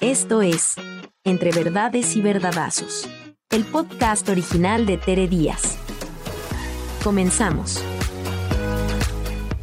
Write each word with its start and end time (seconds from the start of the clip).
Esto 0.00 0.40
es 0.40 0.76
Entre 1.24 1.50
Verdades 1.52 2.16
y 2.16 2.22
Verdadazos, 2.22 3.06
el 3.50 3.66
podcast 3.66 4.26
original 4.30 4.86
de 4.86 4.96
Tere 4.96 5.28
Díaz. 5.28 5.78
Comenzamos. 7.04 7.84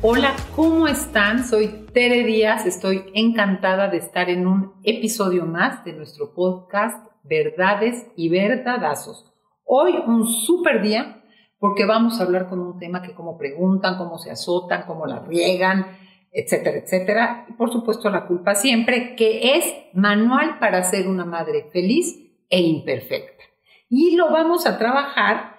Hola, 0.03 0.35
¿cómo 0.55 0.87
están? 0.87 1.43
Soy 1.43 1.87
Tere 1.91 2.23
Díaz, 2.23 2.67
estoy 2.67 3.05
encantada 3.15 3.87
de 3.87 3.97
estar 3.97 4.29
en 4.29 4.45
un 4.45 4.73
episodio 4.83 5.47
más 5.47 5.83
de 5.83 5.93
nuestro 5.93 6.35
podcast 6.35 7.03
Verdades 7.23 8.05
y 8.15 8.29
Verdadazos. 8.29 9.33
Hoy 9.63 9.95
un 10.05 10.27
súper 10.27 10.83
día 10.83 11.23
porque 11.57 11.87
vamos 11.87 12.19
a 12.19 12.25
hablar 12.25 12.47
con 12.47 12.59
un 12.59 12.77
tema 12.77 13.01
que 13.01 13.15
como 13.15 13.39
preguntan, 13.39 13.97
cómo 13.97 14.19
se 14.19 14.29
azotan, 14.29 14.83
cómo 14.85 15.07
la 15.07 15.17
riegan, 15.17 15.87
etcétera, 16.37 16.77
etcétera. 16.77 17.45
Y 17.49 17.53
por 17.53 17.71
supuesto 17.71 18.11
la 18.11 18.27
culpa 18.27 18.53
siempre, 18.53 19.15
que 19.15 19.57
es 19.57 19.65
manual 19.93 20.59
para 20.59 20.83
ser 20.83 21.07
una 21.07 21.25
madre 21.25 21.65
feliz 21.73 22.15
e 22.49 22.61
imperfecta. 22.61 23.43
Y 23.89 24.15
lo 24.15 24.29
vamos 24.31 24.67
a 24.67 24.77
trabajar 24.77 25.55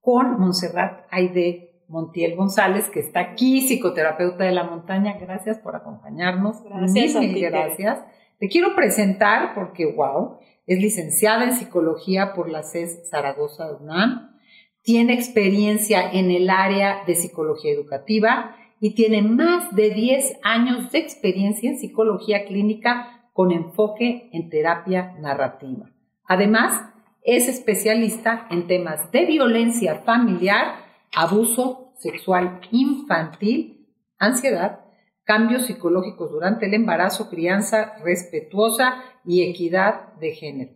con 0.00 0.38
Montserrat 0.38 1.06
Aide 1.10 1.84
Montiel 1.88 2.36
González, 2.36 2.88
que 2.90 3.00
está 3.00 3.18
aquí, 3.18 3.62
psicoterapeuta 3.62 4.44
de 4.44 4.52
la 4.52 4.62
montaña. 4.62 5.18
Gracias 5.18 5.58
por 5.58 5.74
acompañarnos. 5.74 6.62
Gracias. 6.62 7.16
Mil, 7.16 7.40
gracias. 7.40 7.98
Te 8.38 8.48
quiero 8.48 8.76
presentar 8.76 9.52
porque, 9.54 9.86
wow, 9.86 10.38
es 10.64 10.78
licenciada 10.78 11.42
en 11.42 11.54
psicología 11.54 12.34
por 12.34 12.48
la 12.48 12.62
CES 12.62 13.10
Zaragoza 13.10 13.72
UNAM. 13.80 14.38
Tiene 14.82 15.12
experiencia 15.12 16.08
en 16.12 16.30
el 16.30 16.48
área 16.48 17.02
de 17.04 17.16
psicología 17.16 17.72
educativa 17.72 18.54
y 18.80 18.94
tiene 18.94 19.22
más 19.22 19.74
de 19.76 19.90
10 19.90 20.38
años 20.42 20.90
de 20.90 20.98
experiencia 20.98 21.70
en 21.70 21.78
psicología 21.78 22.46
clínica 22.46 23.28
con 23.32 23.52
enfoque 23.52 24.30
en 24.32 24.48
terapia 24.48 25.14
narrativa. 25.20 25.90
Además, 26.24 26.82
es 27.22 27.48
especialista 27.48 28.46
en 28.50 28.66
temas 28.66 29.12
de 29.12 29.26
violencia 29.26 29.96
familiar, 29.96 30.86
abuso 31.14 31.92
sexual 31.98 32.60
infantil, 32.70 33.86
ansiedad, 34.18 34.80
cambios 35.24 35.66
psicológicos 35.66 36.32
durante 36.32 36.66
el 36.66 36.74
embarazo, 36.74 37.28
crianza 37.28 37.94
respetuosa 38.02 39.02
y 39.24 39.42
equidad 39.42 40.14
de 40.14 40.32
género. 40.32 40.72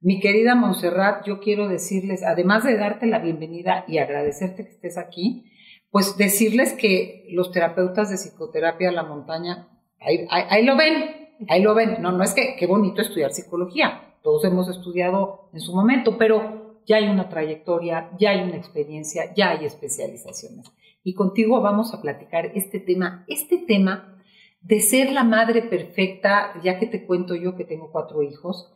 Mi 0.00 0.20
querida 0.20 0.54
Montserrat, 0.54 1.24
yo 1.24 1.40
quiero 1.40 1.68
decirles, 1.68 2.22
además 2.22 2.64
de 2.64 2.76
darte 2.76 3.06
la 3.06 3.20
bienvenida 3.20 3.84
y 3.88 3.98
agradecerte 3.98 4.64
que 4.64 4.70
estés 4.70 4.98
aquí, 4.98 5.50
pues 5.96 6.18
decirles 6.18 6.74
que 6.74 7.24
los 7.30 7.52
terapeutas 7.52 8.10
de 8.10 8.18
psicoterapia 8.18 8.90
a 8.90 8.92
la 8.92 9.04
montaña, 9.04 9.66
ahí, 9.98 10.26
ahí, 10.28 10.44
ahí, 10.50 10.62
lo 10.62 10.76
ven, 10.76 11.30
ahí 11.48 11.62
lo 11.62 11.74
ven. 11.74 12.02
No, 12.02 12.12
no 12.12 12.22
es 12.22 12.34
que 12.34 12.54
qué 12.58 12.66
bonito 12.66 13.00
estudiar 13.00 13.32
psicología, 13.32 14.14
todos 14.22 14.44
hemos 14.44 14.68
estudiado 14.68 15.48
en 15.54 15.60
su 15.60 15.74
momento, 15.74 16.18
pero 16.18 16.82
ya 16.84 16.96
hay 16.96 17.08
una 17.08 17.30
trayectoria, 17.30 18.10
ya 18.18 18.32
hay 18.32 18.42
una 18.42 18.56
experiencia, 18.56 19.32
ya 19.34 19.52
hay 19.52 19.64
especializaciones. 19.64 20.70
Y 21.02 21.14
contigo 21.14 21.62
vamos 21.62 21.94
a 21.94 22.02
platicar 22.02 22.52
este 22.54 22.78
tema, 22.78 23.24
este 23.26 23.56
tema 23.56 24.22
de 24.60 24.80
ser 24.80 25.12
la 25.12 25.24
madre 25.24 25.62
perfecta, 25.62 26.60
ya 26.62 26.78
que 26.78 26.88
te 26.88 27.06
cuento 27.06 27.34
yo 27.34 27.56
que 27.56 27.64
tengo 27.64 27.90
cuatro 27.90 28.22
hijos, 28.22 28.70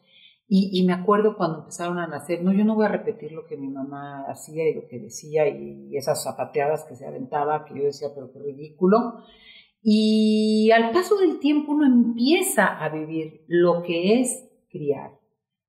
y, 0.52 0.84
me 0.84 0.92
acuerdo 0.92 1.36
cuando 1.36 1.60
empezaron 1.60 2.00
a 2.00 2.08
nacer, 2.08 2.42
no, 2.42 2.52
yo 2.52 2.64
no 2.64 2.74
voy 2.74 2.86
a 2.86 2.88
repetir 2.88 3.30
lo 3.30 3.46
que 3.46 3.56
mi 3.56 3.68
mamá 3.68 4.24
hacía 4.26 4.68
y 4.68 4.74
lo 4.74 4.88
que 4.88 4.98
decía 4.98 5.46
y 5.46 5.96
esas 5.96 6.24
zapateadas 6.24 6.84
que 6.86 6.96
se 6.96 7.06
aventaba, 7.06 7.64
que 7.64 7.78
yo 7.78 7.84
decía, 7.84 8.08
pero 8.12 8.32
qué 8.32 8.40
ridículo. 8.40 9.22
Y 9.80 10.72
al 10.72 10.90
paso 10.90 11.16
del 11.18 11.38
tiempo 11.38 11.70
uno 11.70 11.86
empieza 11.86 12.66
a 12.66 12.88
vivir 12.88 13.44
lo 13.46 13.84
que 13.84 14.18
es 14.20 14.50
criar, 14.72 15.12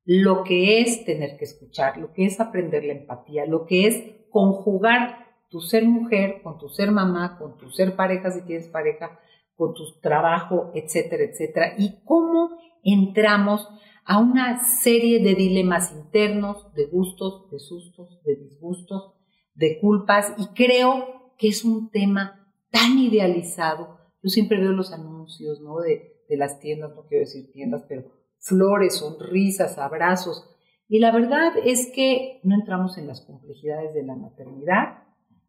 lo 0.03 0.43
que 0.43 0.81
es 0.81 1.05
tener 1.05 1.37
que 1.37 1.45
escuchar, 1.45 1.97
lo 1.99 2.11
que 2.11 2.25
es 2.25 2.39
aprender 2.39 2.83
la 2.83 2.93
empatía, 2.93 3.45
lo 3.45 3.67
que 3.67 3.85
es 3.85 4.03
conjugar 4.31 5.27
tu 5.49 5.61
ser 5.61 5.85
mujer 5.85 6.41
con 6.41 6.57
tu 6.57 6.69
ser 6.69 6.89
mamá, 6.89 7.37
con 7.37 7.55
tu 7.59 7.69
ser 7.69 7.95
pareja 7.95 8.31
si 8.31 8.41
tienes 8.47 8.67
pareja, 8.67 9.19
con 9.55 9.75
tu 9.75 9.83
trabajo, 10.01 10.71
etcétera, 10.73 11.23
etcétera. 11.23 11.75
Y 11.77 12.03
cómo 12.03 12.57
entramos 12.83 13.69
a 14.05 14.19
una 14.19 14.63
serie 14.63 15.19
de 15.21 15.35
dilemas 15.35 15.91
internos, 15.91 16.73
de 16.73 16.85
gustos, 16.85 17.49
de 17.51 17.59
sustos, 17.59 18.21
de 18.23 18.35
disgustos, 18.35 19.13
de 19.53 19.79
culpas, 19.79 20.33
y 20.37 20.47
creo 20.55 21.33
que 21.37 21.49
es 21.49 21.63
un 21.63 21.89
tema 21.89 22.53
tan 22.71 22.97
idealizado. 22.97 23.97
Yo 24.23 24.29
siempre 24.29 24.59
veo 24.59 24.71
los 24.71 24.91
anuncios, 24.93 25.61
¿no? 25.61 25.79
De, 25.79 26.23
de 26.29 26.37
las 26.37 26.59
tiendas, 26.59 26.95
no 26.95 27.05
quiero 27.07 27.21
decir 27.21 27.51
tiendas, 27.51 27.83
pero 27.87 28.05
flores, 28.39 28.97
sonrisas, 28.97 29.77
abrazos. 29.77 30.47
Y 30.87 30.99
la 30.99 31.11
verdad 31.11 31.53
es 31.63 31.91
que 31.93 32.39
no 32.43 32.55
entramos 32.55 32.97
en 32.97 33.07
las 33.07 33.21
complejidades 33.21 33.93
de 33.93 34.03
la 34.03 34.15
maternidad, 34.15 35.03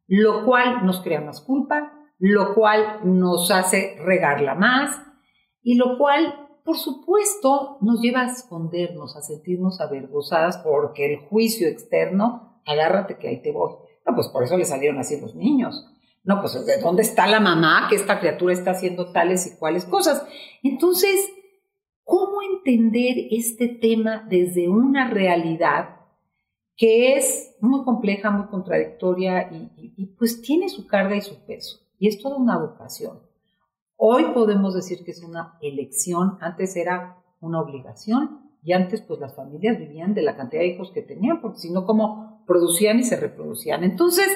lo 0.07 0.45
cual 0.45 0.85
nos 0.85 1.01
crea 1.01 1.21
más 1.21 1.41
culpa, 1.41 1.93
lo 2.19 2.55
cual 2.55 3.01
nos 3.05 3.51
hace 3.51 3.97
regarla 4.05 4.55
más 4.55 5.03
y 5.62 5.75
lo 5.75 5.99
cual 5.99 6.42
por 6.65 6.78
supuesto, 6.78 7.78
nos 7.81 8.00
lleva 8.00 8.23
a 8.23 8.31
escondernos, 8.31 9.17
a 9.17 9.23
sentirnos 9.23 9.81
avergonzadas 9.81 10.59
porque 10.59 11.12
el 11.12 11.19
juicio 11.28 11.69
externo, 11.69 12.61
agárrate 12.65 13.19
que 13.19 13.28
ahí 13.28 13.43
te 13.43 13.53
voy. 13.53 13.73
No, 14.06 14.15
pues 14.15 14.28
por 14.28 14.45
eso 14.45 14.56
le 14.56 14.65
salieron 14.65 14.99
así 14.99 15.21
los 15.21 15.34
niños. 15.34 15.89
No, 16.25 16.41
pues 16.41 16.65
¿de 16.65 16.81
dónde 16.81 17.03
está 17.03 17.27
la 17.27 17.41
mamá 17.41 17.87
que 17.89 17.97
esta 17.97 18.21
criatura 18.21 18.53
está 18.53 18.73
haciendo 18.73 19.11
tales 19.11 19.47
y 19.47 19.59
cuales 19.59 19.84
cosas? 19.84 20.25
Entonces, 20.62 21.33
¿cómo 22.05 22.43
entender 22.43 23.17
este 23.31 23.67
tema 23.69 24.25
desde 24.29 24.69
una 24.69 25.11
realidad 25.11 25.97
que 26.77 27.17
es 27.17 27.56
muy 27.61 27.84
compleja, 27.84 28.31
muy 28.31 28.47
contradictoria 28.47 29.50
y, 29.53 29.94
y, 29.97 30.06
pues 30.17 30.41
tiene 30.43 30.69
su 30.69 30.87
carga 30.87 31.17
y 31.17 31.23
su 31.23 31.44
peso? 31.44 31.81
Y 31.99 32.06
es 32.06 32.21
toda 32.21 32.37
una 32.37 32.56
vocación. 32.56 33.31
Hoy 34.05 34.33
podemos 34.35 34.75
decir 34.75 35.05
que 35.05 35.13
es 35.13 35.23
una 35.23 35.57
elección, 35.63 36.37
antes 36.41 36.75
era 36.75 37.23
una 37.41 37.61
obligación 37.61 38.51
y 38.65 38.73
antes 38.73 39.01
pues 39.01 39.21
las 39.21 39.37
familias 39.37 39.79
vivían 39.79 40.13
de 40.13 40.23
la 40.23 40.37
cantidad 40.37 40.63
de 40.63 40.71
hijos 40.71 40.91
que 40.91 41.03
tenían, 41.03 41.41
porque 41.41 41.61
si 41.61 41.71
no, 41.71 41.87
¿cómo 41.87 42.43
producían 42.45 42.99
y 42.99 43.05
se 43.05 43.15
reproducían? 43.15 43.85
Entonces, 43.85 44.27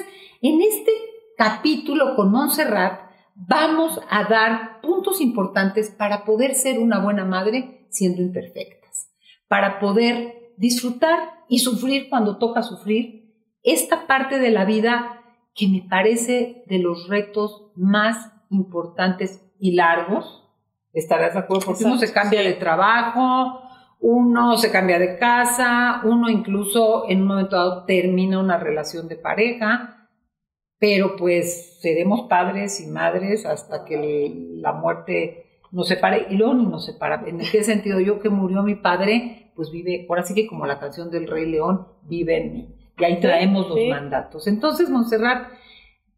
en 0.41 0.61
este 0.61 0.91
capítulo 1.35 2.15
con 2.15 2.31
Montserrat 2.31 3.11
vamos 3.35 3.99
a 4.09 4.23
dar 4.23 4.79
puntos 4.79 5.19
importantes 5.19 5.89
para 5.91 6.23
poder 6.23 6.55
ser 6.55 6.79
una 6.79 7.03
buena 7.03 7.25
madre 7.25 7.89
siendo 7.89 8.21
imperfectas, 8.21 9.09
para 9.49 9.81
poder 9.81 10.53
disfrutar 10.55 11.43
y 11.49 11.59
sufrir 11.59 12.07
cuando 12.09 12.37
toca 12.37 12.61
sufrir 12.61 13.35
esta 13.63 14.07
parte 14.07 14.39
de 14.39 14.49
la 14.49 14.63
vida 14.63 15.25
que 15.53 15.67
me 15.67 15.85
parece 15.89 16.63
de 16.67 16.79
los 16.79 17.09
retos 17.09 17.69
más 17.75 18.31
importantes 18.49 19.43
y 19.59 19.73
largos, 19.73 20.43
estarás 20.93 21.33
de 21.33 21.39
acuerdo, 21.39 21.65
porque 21.67 21.85
uno 21.85 21.97
se 21.97 22.11
cambia 22.11 22.41
de 22.41 22.53
trabajo, 22.53 23.61
uno 23.99 24.57
se 24.57 24.71
cambia 24.71 24.99
de 24.99 25.17
casa, 25.17 26.01
uno 26.03 26.29
incluso 26.29 27.05
en 27.09 27.21
un 27.21 27.27
momento 27.27 27.55
dado 27.55 27.85
termina 27.85 28.39
una 28.39 28.57
relación 28.57 29.07
de 29.07 29.15
pareja, 29.15 30.09
pero 30.79 31.15
pues 31.15 31.79
seremos 31.81 32.27
padres 32.27 32.79
y 32.79 32.87
madres 32.87 33.45
hasta 33.45 33.85
que 33.85 34.31
la 34.55 34.73
muerte 34.73 35.61
nos 35.71 35.87
separe 35.87 36.27
y 36.29 36.35
luego 36.35 36.53
ni 36.53 36.65
nos 36.65 36.85
separa. 36.85 37.23
¿En 37.25 37.39
qué 37.39 37.63
sentido? 37.63 37.99
Yo 37.99 38.19
que 38.19 38.29
murió 38.29 38.63
mi 38.63 38.75
padre, 38.75 39.51
pues 39.55 39.71
vive, 39.71 40.05
ahora 40.07 40.23
sí 40.23 40.33
que 40.33 40.47
como 40.47 40.65
la 40.65 40.79
canción 40.79 41.09
del 41.09 41.27
Rey 41.27 41.49
León, 41.49 41.87
vive 42.03 42.37
en 42.37 42.53
mí. 42.53 42.73
Y 42.99 43.03
ahí 43.03 43.19
traemos 43.19 43.69
los 43.69 43.79
mandatos. 43.89 44.47
Entonces, 44.47 44.89
Montserrat, 44.89 45.51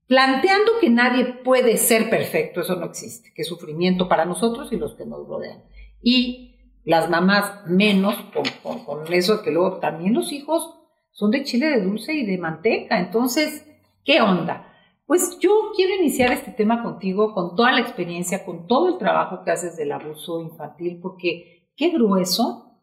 planteando 0.10 0.72
que 0.82 0.90
nadie 0.90 1.24
puede 1.44 1.78
ser 1.78 2.10
perfecto, 2.10 2.62
eso 2.62 2.76
no 2.76 2.88
existe, 2.88 3.32
que 3.36 3.44
sufrimiento 3.44 4.10
para 4.10 4.26
nosotros 4.26 4.74
y 4.74 4.78
los 4.78 4.96
que 4.96 5.06
nos 5.06 5.28
rodean. 5.28 5.64
Y 6.02 6.56
las 6.84 7.12
mamás 7.12 7.68
menos, 7.68 8.16
con, 8.34 8.44
con, 8.64 8.86
con 8.86 9.14
eso 9.14 9.44
que 9.44 9.52
luego 9.52 9.78
también 9.78 10.16
los 10.16 10.32
hijos 10.32 10.76
son 11.12 11.30
de 11.30 11.44
chile 11.44 11.68
de 11.68 11.84
dulce 11.84 12.14
y 12.14 12.26
de 12.26 12.40
manteca. 12.40 13.00
Entonces, 13.00 13.68
¿qué 14.04 14.20
onda? 14.20 14.74
Pues 15.06 15.38
yo 15.40 15.52
quiero 15.76 15.94
iniciar 15.94 16.32
este 16.32 16.52
tema 16.54 16.82
contigo 16.82 17.36
con 17.36 17.56
toda 17.56 17.72
la 17.72 17.82
experiencia, 17.82 18.46
con 18.46 18.66
todo 18.66 18.88
el 18.88 18.98
trabajo 18.98 19.44
que 19.44 19.52
haces 19.52 19.78
del 19.78 19.92
abuso 19.92 20.42
infantil, 20.42 21.00
porque 21.00 21.70
qué 21.76 21.90
grueso 21.90 22.80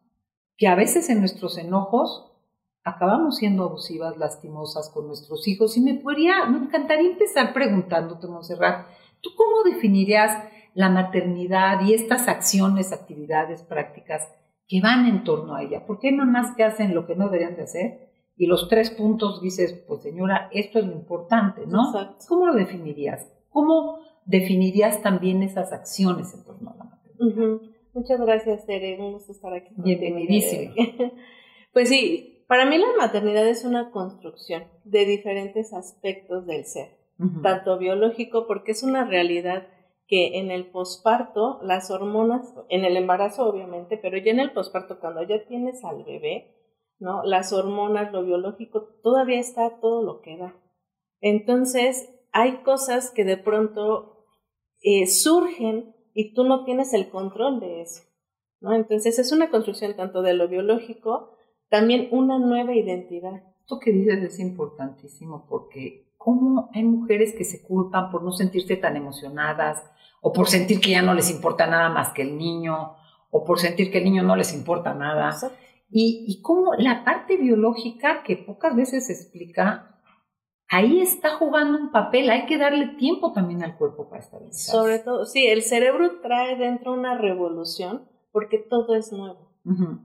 que 0.57 0.69
a 0.69 0.77
veces 0.77 1.11
en 1.11 1.19
nuestros 1.19 1.59
enojos 1.59 2.36
acabamos 2.87 3.37
siendo 3.37 3.65
abusivas, 3.65 4.17
lastimosas 4.17 4.91
con 4.91 5.09
nuestros 5.09 5.47
hijos. 5.49 5.77
Y 5.77 5.81
me 5.81 5.95
podría, 5.95 6.47
me 6.47 6.59
encantaría 6.59 7.11
empezar 7.11 7.53
preguntándote, 7.53 8.29
Monserrat, 8.29 8.87
¿tú 9.21 9.31
cómo 9.37 9.65
definirías 9.65 10.33
la 10.73 10.89
maternidad 10.89 11.81
y 11.85 11.95
estas 11.95 12.29
acciones, 12.29 12.93
actividades, 12.93 13.63
prácticas 13.65 14.33
que 14.69 14.81
van 14.81 15.07
en 15.07 15.25
torno 15.25 15.57
a 15.57 15.65
ella? 15.65 15.85
¿Por 15.85 15.99
qué 15.99 16.09
hay 16.09 16.15
mamás 16.15 16.55
que 16.57 16.63
hacen 16.63 16.95
lo 16.95 17.07
que 17.07 17.17
no 17.17 17.25
deberían 17.25 17.57
de 17.57 17.65
hacer? 17.65 18.09
Y 18.37 18.47
los 18.47 18.69
tres 18.69 18.91
puntos 18.91 19.43
dices, 19.43 19.73
pues 19.89 20.03
señora, 20.03 20.49
esto 20.53 20.79
es 20.79 20.87
lo 20.87 20.93
importante, 20.93 21.67
¿no? 21.67 21.89
Exacto. 21.89 22.25
¿Cómo 22.29 22.47
lo 22.47 22.55
definirías? 22.55 23.27
¿Cómo 23.49 23.99
definirías 24.27 25.03
también 25.03 25.43
esas 25.43 25.73
acciones 25.73 26.33
en 26.35 26.45
torno 26.45 26.71
a 26.71 26.77
la 26.77 26.85
maternidad? 26.85 27.27
Uh 27.27 27.33
-huh. 27.33 27.73
Muchas 27.95 28.21
gracias, 28.21 28.65
Tere. 28.65 29.01
Un 29.01 29.15
gusto 29.15 29.33
estar 29.33 29.53
aquí. 29.53 29.75
Bienvenidísimo. 29.77 30.73
Pues 31.73 31.91
sí, 31.91 32.36
para 32.47 32.65
mí 32.65 32.79
la 32.79 32.87
maternidad 32.99 33.47
es 33.47 33.65
una 33.65 33.91
construcción 33.91 34.65
de 34.85 35.05
diferentes 35.05 35.73
aspectos 35.73 36.47
del 36.47 36.65
ser, 36.65 36.97
tanto 37.43 37.79
biológico, 37.79 38.47
porque 38.47 38.73
es 38.73 38.83
una 38.83 39.05
realidad 39.05 39.67
que 40.07 40.39
en 40.39 40.51
el 40.51 40.71
posparto 40.71 41.59
las 41.63 41.91
hormonas, 41.91 42.55
en 42.69 42.85
el 42.85 42.97
embarazo 42.97 43.49
obviamente, 43.49 43.99
pero 43.99 44.17
ya 44.19 44.31
en 44.31 44.41
el 44.41 44.53
posparto 44.53 45.01
cuando 45.01 45.23
ya 45.23 45.45
tienes 45.47 45.85
al 45.85 46.05
bebé, 46.05 46.55
¿no? 46.99 47.25
Las 47.25 47.53
hormonas, 47.53 48.13
lo 48.13 48.25
biológico, 48.25 48.89
todavía 49.03 49.41
está 49.41 49.81
todo 49.81 50.03
lo 50.03 50.21
que 50.21 50.37
da. 50.37 50.55
Entonces, 51.21 52.13
hay 52.33 52.59
cosas 52.63 53.11
que 53.11 53.25
de 53.25 53.37
pronto 53.37 54.27
eh, 54.83 55.07
surgen 55.07 55.95
y 56.15 56.35
tú 56.35 56.45
no 56.45 56.65
tienes 56.65 56.95
el 56.95 57.09
control 57.09 57.61
de 57.61 57.83
eso, 57.83 58.03
¿no? 58.61 58.73
Entonces, 58.75 59.19
es 59.19 59.33
una 59.33 59.51
construcción 59.51 59.97
tanto 59.97 60.23
de 60.23 60.35
lo 60.35 60.49
biológico, 60.49 61.36
también 61.69 62.09
una 62.11 62.39
nueva 62.39 62.75
identidad. 62.75 63.43
Esto 63.61 63.79
que 63.79 63.93
dices 63.93 64.23
es 64.23 64.39
importantísimo 64.39 65.47
porque 65.49 66.13
cómo 66.17 66.71
hay 66.73 66.85
mujeres 66.85 67.35
que 67.35 67.45
se 67.45 67.63
culpan 67.63 68.11
por 68.11 68.23
no 68.23 68.33
sentirse 68.33 68.77
tan 68.77 68.97
emocionadas 68.97 69.83
o 70.21 70.33
por 70.33 70.49
sentir 70.49 70.81
que 70.81 70.91
ya 70.91 71.03
no 71.03 71.15
les 71.15 71.31
importa 71.31 71.67
nada 71.67 71.89
más 71.89 72.13
que 72.13 72.23
el 72.23 72.37
niño 72.37 72.97
o 73.31 73.45
por 73.45 73.59
sentir 73.59 73.91
que 73.91 73.99
el 73.99 74.05
niño 74.05 74.23
no 74.23 74.37
les 74.37 74.55
importa 74.55 74.95
nada. 74.95 75.37
Y, 75.91 76.25
y 76.27 76.43
cómo 76.43 76.75
la 76.75 77.05
parte 77.05 77.37
biológica 77.37 78.23
que 78.23 78.37
pocas 78.37 78.75
veces 78.75 79.07
se 79.07 79.13
explica, 79.13 80.01
ahí 80.69 81.01
está 81.01 81.37
jugando 81.37 81.79
un 81.79 81.91
papel, 81.91 82.31
hay 82.31 82.47
que 82.47 82.59
darle 82.59 82.89
tiempo 82.99 83.33
también 83.33 83.63
al 83.63 83.77
cuerpo 83.77 84.09
para 84.09 84.23
estabilizar. 84.23 84.75
Sobre 84.75 84.99
todo, 84.99 85.25
sí, 85.25 85.47
el 85.47 85.63
cerebro 85.63 86.21
trae 86.21 86.57
dentro 86.57 86.93
una 86.93 87.17
revolución 87.17 88.09
porque 88.33 88.59
todo 88.59 88.95
es 88.97 89.13
nuevo, 89.13 89.46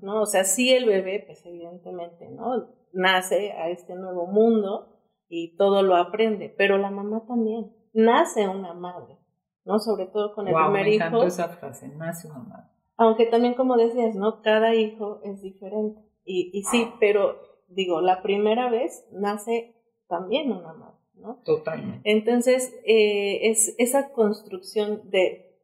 ¿no? 0.02 0.22
O 0.22 0.26
sea, 0.26 0.44
sí 0.44 0.72
el 0.72 0.86
bebé, 0.86 1.24
pues 1.26 1.46
evidentemente, 1.46 2.30
¿no? 2.30 2.68
Nace 2.94 3.52
a 3.52 3.70
este 3.70 3.96
nuevo 3.96 4.26
mundo 4.28 4.88
y 5.30 5.56
todo 5.56 5.84
lo 5.84 5.96
aprende, 5.96 6.54
pero 6.58 6.78
la 6.78 6.92
mamá 6.92 7.26
también, 7.28 7.72
nace 7.94 8.48
una 8.48 8.74
madre, 8.74 9.18
¿no? 9.66 9.80
Sobre 9.80 10.08
todo 10.08 10.34
con 10.34 10.48
el 10.48 10.54
primer 10.54 10.86
me 10.86 10.96
hijo. 10.96 11.24
esa 11.24 11.50
frase, 11.50 11.90
nace 11.90 12.28
una 12.28 12.40
madre. 12.40 12.72
Aunque 12.98 13.26
también, 13.26 13.54
como 13.54 13.78
decías, 13.78 14.16
¿no? 14.16 14.42
Cada 14.42 14.76
hijo 14.76 15.22
es 15.24 15.42
diferente. 15.42 16.02
Y, 16.26 16.52
y 16.54 16.64
sí, 16.64 16.88
pero 17.00 17.40
digo, 17.68 18.02
la 18.02 18.22
primera 18.22 18.70
vez 18.70 19.08
nace 19.12 19.76
también 20.08 20.52
una 20.52 20.74
madre, 20.74 21.00
¿no? 21.16 21.42
Totalmente. 21.46 22.02
Entonces, 22.04 22.74
eh, 22.86 23.50
es 23.50 23.74
esa 23.78 24.12
construcción 24.12 25.10
de, 25.10 25.58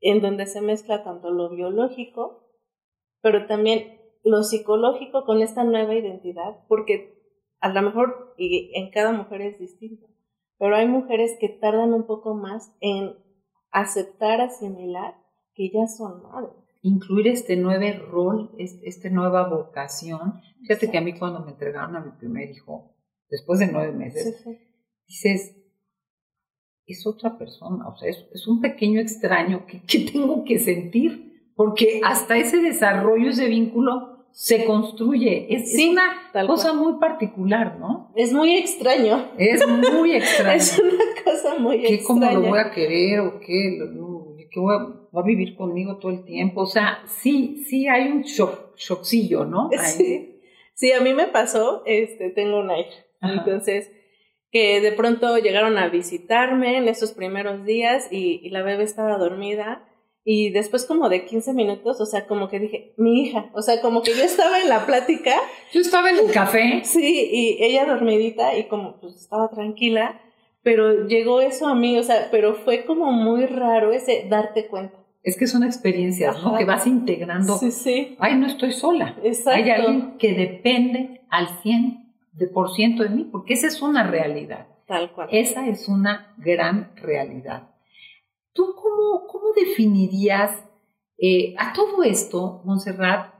en 0.00 0.20
donde 0.20 0.46
se 0.46 0.60
mezcla 0.60 1.04
tanto 1.04 1.30
lo 1.30 1.50
biológico, 1.50 2.43
pero 3.24 3.46
también 3.46 4.02
lo 4.22 4.42
psicológico 4.42 5.24
con 5.24 5.40
esta 5.40 5.64
nueva 5.64 5.94
identidad, 5.94 6.58
porque 6.68 7.22
a 7.58 7.70
lo 7.70 7.80
mejor 7.80 8.34
y 8.36 8.70
en 8.74 8.90
cada 8.90 9.12
mujer 9.12 9.40
es 9.40 9.58
distinto, 9.58 10.06
pero 10.58 10.76
hay 10.76 10.86
mujeres 10.86 11.34
que 11.40 11.48
tardan 11.48 11.94
un 11.94 12.06
poco 12.06 12.34
más 12.34 12.76
en 12.82 13.14
aceptar, 13.70 14.42
asimilar 14.42 15.14
que 15.54 15.70
ya 15.70 15.86
son 15.86 16.22
madres. 16.22 16.52
Incluir 16.82 17.28
este 17.28 17.56
nuevo 17.56 18.04
rol, 18.10 18.50
esta 18.58 19.08
nueva 19.08 19.48
vocación. 19.48 20.42
Fíjate 20.60 20.90
que 20.90 20.98
a 20.98 21.00
mí 21.00 21.18
cuando 21.18 21.40
me 21.40 21.52
entregaron 21.52 21.96
a 21.96 22.00
mi 22.00 22.10
primer 22.18 22.50
hijo, 22.50 22.94
después 23.30 23.58
de 23.58 23.72
nueve 23.72 23.92
meses, 23.92 24.44
dices, 25.08 25.56
es 26.86 27.06
otra 27.06 27.38
persona, 27.38 27.88
o 27.88 27.96
sea, 27.96 28.10
es, 28.10 28.46
un 28.46 28.60
pequeño 28.60 29.00
extraño 29.00 29.64
que, 29.64 29.80
tengo 30.12 30.44
que 30.44 30.58
sentir, 30.58 31.33
porque 31.56 32.00
hasta 32.04 32.36
ese 32.36 32.58
desarrollo, 32.58 33.30
ese 33.30 33.48
vínculo 33.48 34.26
se 34.30 34.64
construye. 34.64 35.46
Es, 35.54 35.74
una 35.88 36.46
cosa 36.46 36.72
muy 36.72 36.94
particular, 36.94 37.78
¿no? 37.78 38.12
Es 38.16 38.32
muy 38.32 38.56
extraño. 38.56 39.30
Es 39.38 39.66
muy 39.66 40.16
extraño. 40.16 40.56
es 40.56 40.78
una 40.78 41.04
cosa 41.24 41.58
muy 41.58 41.76
extraña. 41.76 41.98
¿Qué, 41.98 42.04
¿Cómo 42.04 42.30
lo 42.30 42.40
voy 42.48 42.58
a 42.58 42.70
querer 42.70 43.20
o 43.20 43.38
qué? 43.40 43.78
¿Qué 44.50 44.60
voy 44.60 44.74
a 44.74 45.04
va 45.14 45.20
a 45.20 45.24
vivir 45.24 45.56
conmigo 45.56 45.96
todo 45.98 46.12
el 46.12 46.24
tiempo. 46.24 46.62
O 46.62 46.66
sea, 46.66 47.02
sí, 47.06 47.64
sí 47.68 47.88
hay 47.88 48.10
un 48.10 48.22
shock, 48.22 48.76
shockcillo, 48.76 49.44
¿no? 49.44 49.70
Sí. 49.84 50.40
sí, 50.74 50.92
a 50.92 51.00
mí 51.00 51.14
me 51.14 51.28
pasó, 51.28 51.82
este, 51.86 52.30
tengo 52.30 52.58
una 52.58 52.78
hija. 52.78 53.04
Entonces, 53.22 53.90
que 54.50 54.80
de 54.80 54.92
pronto 54.92 55.38
llegaron 55.38 55.78
a 55.78 55.88
visitarme 55.88 56.76
en 56.76 56.88
esos 56.88 57.12
primeros 57.12 57.64
días 57.64 58.08
y, 58.10 58.48
la 58.50 58.62
bebé 58.62 58.82
estaba 58.82 59.16
dormida. 59.16 59.88
Y 60.26 60.50
después 60.50 60.86
como 60.86 61.10
de 61.10 61.26
15 61.26 61.52
minutos, 61.52 62.00
o 62.00 62.06
sea, 62.06 62.26
como 62.26 62.48
que 62.48 62.58
dije, 62.58 62.94
mi 62.96 63.22
hija, 63.22 63.50
o 63.52 63.60
sea, 63.60 63.82
como 63.82 64.02
que 64.02 64.16
yo 64.16 64.24
estaba 64.24 64.58
en 64.60 64.70
la 64.70 64.86
plática. 64.86 65.34
Yo 65.72 65.80
estaba 65.80 66.10
en 66.10 66.18
el 66.18 66.32
café. 66.32 66.80
Sí, 66.84 67.28
y 67.30 67.62
ella 67.62 67.84
dormidita 67.84 68.56
y 68.56 68.64
como 68.68 69.00
pues 69.00 69.16
estaba 69.16 69.50
tranquila, 69.50 70.20
pero 70.62 71.06
llegó 71.06 71.40
eso 71.40 71.66
a 71.66 71.74
mí, 71.74 71.98
o 71.98 72.02
sea, 72.02 72.28
pero 72.30 72.54
fue 72.54 72.84
como 72.86 73.12
muy 73.12 73.44
raro 73.46 73.92
ese 73.92 74.26
darte 74.28 74.66
cuenta. 74.66 74.96
Es 75.22 75.36
que 75.36 75.46
son 75.46 75.62
experiencias, 75.62 76.42
¿no? 76.42 76.56
Que 76.56 76.64
vas 76.64 76.86
integrando. 76.86 77.58
Sí, 77.58 77.70
sí. 77.70 78.16
Ay, 78.18 78.36
no 78.36 78.46
estoy 78.46 78.72
sola. 78.72 79.16
Exacto. 79.22 79.62
Hay 79.62 79.70
alguien 79.70 80.16
que 80.18 80.32
depende 80.34 81.22
al 81.28 81.48
100% 81.62 82.04
de, 82.32 82.46
por 82.46 82.74
ciento 82.74 83.02
de 83.02 83.10
mí, 83.10 83.28
porque 83.30 83.54
esa 83.54 83.66
es 83.66 83.80
una 83.82 84.04
realidad. 84.10 84.66
Tal 84.86 85.12
cual. 85.12 85.28
Esa 85.32 85.66
es 85.66 85.88
una 85.88 86.34
gran 86.38 86.92
realidad. 86.96 87.73
¿Tú 88.54 88.74
cómo, 88.76 89.26
cómo 89.26 89.52
definirías 89.54 90.64
eh, 91.18 91.54
a 91.58 91.72
todo 91.72 92.02
esto, 92.04 92.62
Montserrat? 92.64 93.34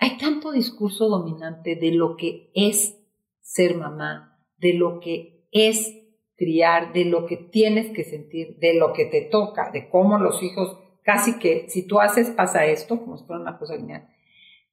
Hay 0.00 0.16
tanto 0.16 0.50
discurso 0.50 1.08
dominante 1.08 1.76
de 1.76 1.92
lo 1.92 2.16
que 2.16 2.50
es 2.54 2.98
ser 3.42 3.76
mamá, 3.76 4.42
de 4.56 4.72
lo 4.74 4.98
que 4.98 5.46
es 5.52 5.94
criar, 6.36 6.94
de 6.94 7.04
lo 7.04 7.26
que 7.26 7.36
tienes 7.36 7.94
que 7.94 8.02
sentir, 8.02 8.56
de 8.58 8.74
lo 8.74 8.94
que 8.94 9.04
te 9.04 9.20
toca, 9.20 9.70
de 9.70 9.90
cómo 9.90 10.18
los 10.18 10.42
hijos 10.42 10.78
casi 11.02 11.38
que 11.38 11.68
si 11.68 11.86
tú 11.86 12.00
haces, 12.00 12.30
pasa 12.30 12.64
esto, 12.64 12.98
como 12.98 13.18
si 13.18 13.26
fuera 13.26 13.42
una 13.42 13.58
cosa 13.58 13.76
lineal. 13.76 14.08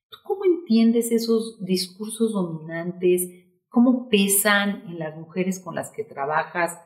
¿Tú 0.10 0.18
cómo 0.24 0.46
entiendes 0.46 1.12
esos 1.12 1.64
discursos 1.66 2.32
dominantes? 2.32 3.30
¿Cómo 3.68 4.08
pesan 4.08 4.84
en 4.88 5.00
las 5.00 5.18
mujeres 5.18 5.60
con 5.60 5.76
las 5.76 5.92
que 5.92 6.06
trabajas? 6.06 6.80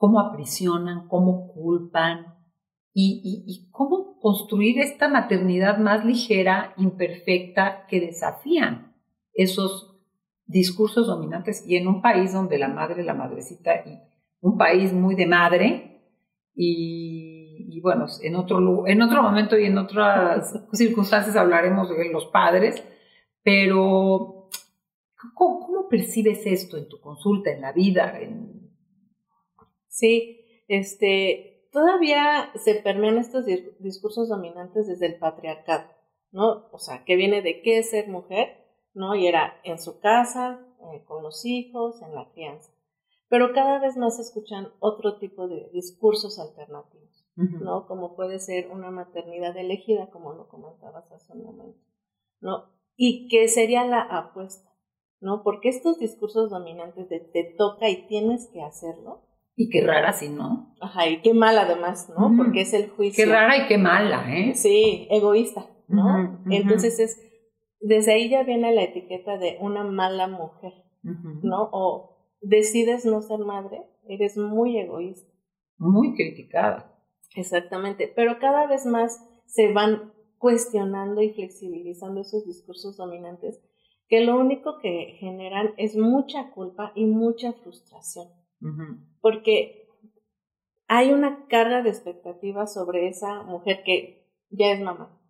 ¿Cómo 0.00 0.18
aprisionan? 0.18 1.08
¿Cómo 1.08 1.52
culpan? 1.52 2.38
Y, 2.94 3.68
cómo 3.70 4.18
construir 4.18 4.78
esta 4.78 5.08
maternidad 5.08 5.76
más 5.76 6.06
ligera, 6.06 6.72
imperfecta, 6.78 7.84
que 7.86 8.00
desafían 8.00 8.96
esos 9.34 10.00
discursos 10.46 11.06
dominantes 11.06 11.66
y 11.66 11.76
en 11.76 11.86
un 11.86 12.00
país 12.00 12.32
donde 12.32 12.56
la 12.56 12.68
madre, 12.68 13.04
la 13.04 13.12
madrecita, 13.12 13.76
y 13.84 14.00
un 14.40 14.56
país 14.56 14.94
muy 14.94 15.16
de 15.16 15.26
madre, 15.26 16.02
y 16.54 17.78
bueno, 17.82 18.06
en 18.22 18.36
otro, 18.36 18.86
en 18.86 19.02
otro 19.02 19.22
momento 19.22 19.58
y 19.58 19.66
en 19.66 19.76
otras 19.76 20.58
circunstancias 20.72 21.36
hablaremos 21.36 21.90
de 21.90 22.10
los 22.10 22.24
padres, 22.28 22.82
pero 23.42 24.48
¿cómo, 25.34 25.88
percibes 25.90 26.46
esto 26.46 26.78
en 26.78 26.88
tu 26.88 27.00
consulta, 27.00 27.50
en 27.50 27.60
la 27.60 27.72
vida? 27.72 28.18
Sí, 29.90 30.64
este, 30.68 31.68
todavía 31.70 32.50
se 32.54 32.76
permean 32.76 33.18
estos 33.18 33.44
discursos 33.78 34.30
dominantes 34.30 34.86
desde 34.86 35.06
el 35.06 35.18
patriarcado, 35.18 35.90
¿no? 36.32 36.70
O 36.72 36.78
sea, 36.78 37.04
que 37.04 37.16
viene 37.16 37.42
de 37.42 37.60
qué 37.60 37.78
es 37.78 37.90
ser 37.90 38.08
mujer, 38.08 38.64
¿no? 38.94 39.14
Y 39.14 39.26
era 39.26 39.60
en 39.64 39.78
su 39.78 40.00
casa, 40.00 40.66
eh, 40.94 41.04
con 41.04 41.22
los 41.22 41.44
hijos, 41.44 42.00
en 42.00 42.14
la 42.14 42.30
crianza. 42.32 42.72
Pero 43.28 43.52
cada 43.52 43.78
vez 43.78 43.98
más 43.98 44.16
se 44.16 44.22
escuchan 44.22 44.72
otro 44.80 45.18
tipo 45.18 45.46
de 45.46 45.68
discursos 45.72 46.38
alternativos. 46.38 47.00
¿no? 47.36 47.86
Como 47.86 48.16
puede 48.16 48.38
ser 48.38 48.68
una 48.70 48.90
maternidad 48.90 49.56
elegida, 49.56 50.10
como 50.10 50.32
lo 50.32 50.48
comentabas 50.48 51.10
hace 51.12 51.32
un 51.32 51.44
momento, 51.44 51.80
¿no? 52.40 52.70
Y 52.96 53.28
que 53.28 53.48
sería 53.48 53.84
la 53.86 54.02
apuesta, 54.02 54.70
¿no? 55.20 55.42
Porque 55.42 55.70
estos 55.70 55.98
discursos 55.98 56.50
dominantes 56.50 57.08
de 57.08 57.20
te 57.20 57.44
toca 57.56 57.88
y 57.88 58.06
tienes 58.08 58.48
que 58.48 58.62
hacerlo. 58.62 59.22
Y 59.60 59.68
qué 59.68 59.82
rara 59.82 60.14
si 60.14 60.30
no. 60.30 60.74
Ajá, 60.80 61.06
y 61.06 61.20
qué 61.20 61.34
mal 61.34 61.58
además, 61.58 62.10
¿no? 62.18 62.34
Porque 62.34 62.62
es 62.62 62.72
el 62.72 62.88
juicio. 62.88 63.22
Qué 63.22 63.30
rara 63.30 63.58
y 63.58 63.66
qué 63.68 63.76
mala, 63.76 64.24
¿eh? 64.34 64.54
Sí, 64.54 65.06
egoísta, 65.10 65.66
¿no? 65.86 66.40
Entonces 66.50 66.98
es, 66.98 67.20
desde 67.78 68.14
ahí 68.14 68.30
ya 68.30 68.42
viene 68.42 68.74
la 68.74 68.84
etiqueta 68.84 69.36
de 69.36 69.58
una 69.60 69.84
mala 69.84 70.28
mujer, 70.28 70.72
¿no? 71.02 71.68
O 71.72 72.16
decides 72.40 73.04
no 73.04 73.20
ser 73.20 73.40
madre, 73.40 73.82
eres 74.08 74.38
muy 74.38 74.78
egoísta. 74.78 75.30
Muy 75.76 76.14
criticada. 76.14 76.98
Exactamente, 77.36 78.10
pero 78.16 78.38
cada 78.38 78.66
vez 78.66 78.86
más 78.86 79.22
se 79.44 79.74
van 79.74 80.14
cuestionando 80.38 81.20
y 81.20 81.34
flexibilizando 81.34 82.22
esos 82.22 82.46
discursos 82.46 82.96
dominantes 82.96 83.60
que 84.08 84.22
lo 84.24 84.38
único 84.38 84.78
que 84.78 85.16
generan 85.18 85.74
es 85.76 85.98
mucha 85.98 86.50
culpa 86.52 86.92
y 86.94 87.04
mucha 87.04 87.52
frustración. 87.52 88.39
Porque 89.20 89.88
hay 90.86 91.12
una 91.12 91.46
carga 91.46 91.82
de 91.82 91.90
expectativas 91.90 92.74
sobre 92.74 93.08
esa 93.08 93.42
mujer 93.42 93.82
que 93.84 94.28
ya 94.50 94.72
es 94.72 94.80
mamá, 94.80 95.20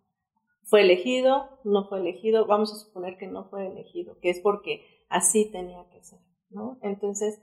fue 0.63 0.81
elegido, 0.81 1.59
no 1.63 1.87
fue 1.87 1.99
elegido, 1.99 2.45
vamos 2.45 2.73
a 2.73 2.77
suponer 2.77 3.17
que 3.17 3.27
no 3.27 3.49
fue 3.49 3.67
elegido, 3.67 4.17
que 4.21 4.29
es 4.29 4.39
porque 4.39 4.85
así 5.09 5.51
tenía 5.51 5.87
que 5.89 6.03
ser, 6.03 6.19
¿no? 6.49 6.79
Entonces, 6.81 7.41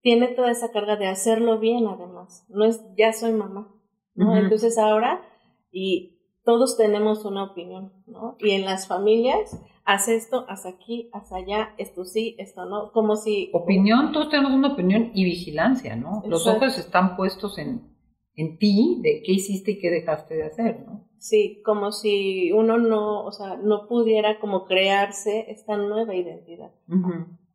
tiene 0.00 0.28
toda 0.28 0.50
esa 0.50 0.70
carga 0.70 0.96
de 0.96 1.06
hacerlo 1.06 1.58
bien 1.58 1.86
además, 1.86 2.44
no 2.48 2.64
es 2.64 2.82
ya 2.96 3.12
soy 3.12 3.32
mamá, 3.32 3.74
¿no? 4.14 4.36
Entonces 4.36 4.78
ahora, 4.78 5.22
y 5.70 6.20
todos 6.44 6.76
tenemos 6.76 7.24
una 7.24 7.44
opinión, 7.44 7.92
¿no? 8.06 8.36
Y 8.38 8.52
en 8.52 8.64
las 8.64 8.86
familias, 8.86 9.60
haz 9.86 10.08
esto, 10.08 10.44
haz 10.48 10.66
aquí, 10.66 11.08
haz 11.12 11.32
allá, 11.32 11.72
esto 11.78 12.04
sí, 12.04 12.34
esto 12.38 12.66
no, 12.66 12.90
como 12.92 13.16
si... 13.16 13.50
Opinión, 13.52 14.12
todos 14.12 14.28
tenemos 14.28 14.52
una 14.52 14.72
opinión 14.72 15.12
y 15.14 15.24
vigilancia, 15.24 15.94
¿no? 15.94 16.22
Los 16.26 16.46
ojos 16.46 16.76
están 16.76 17.16
puestos 17.16 17.56
en, 17.56 17.96
en 18.34 18.58
ti 18.58 18.98
de 19.00 19.22
qué 19.24 19.32
hiciste 19.32 19.72
y 19.72 19.78
qué 19.78 19.90
dejaste 19.90 20.34
de 20.34 20.44
hacer, 20.44 20.84
¿no? 20.86 21.08
Sí, 21.18 21.62
como 21.64 21.92
si 21.92 22.52
uno 22.52 22.78
no, 22.78 23.24
o 23.24 23.30
sea, 23.30 23.56
no 23.56 23.86
pudiera 23.86 24.40
como 24.40 24.66
crearse 24.66 25.50
esta 25.50 25.76
nueva 25.76 26.14
identidad. 26.14 26.72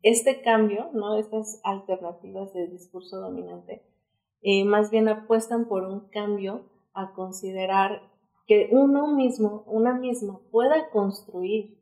Este 0.02 0.40
cambio, 0.40 0.88
¿no? 0.94 1.18
Estas 1.18 1.60
alternativas 1.64 2.52
de 2.54 2.66
discurso 2.66 3.20
dominante, 3.20 3.82
eh, 4.40 4.64
más 4.64 4.90
bien 4.90 5.08
apuestan 5.08 5.68
por 5.68 5.84
un 5.84 6.08
cambio 6.08 6.64
a 6.94 7.12
considerar 7.12 8.10
que 8.46 8.70
uno 8.72 9.14
mismo, 9.14 9.64
una 9.66 9.94
misma, 9.94 10.40
pueda 10.50 10.90
construir 10.90 11.81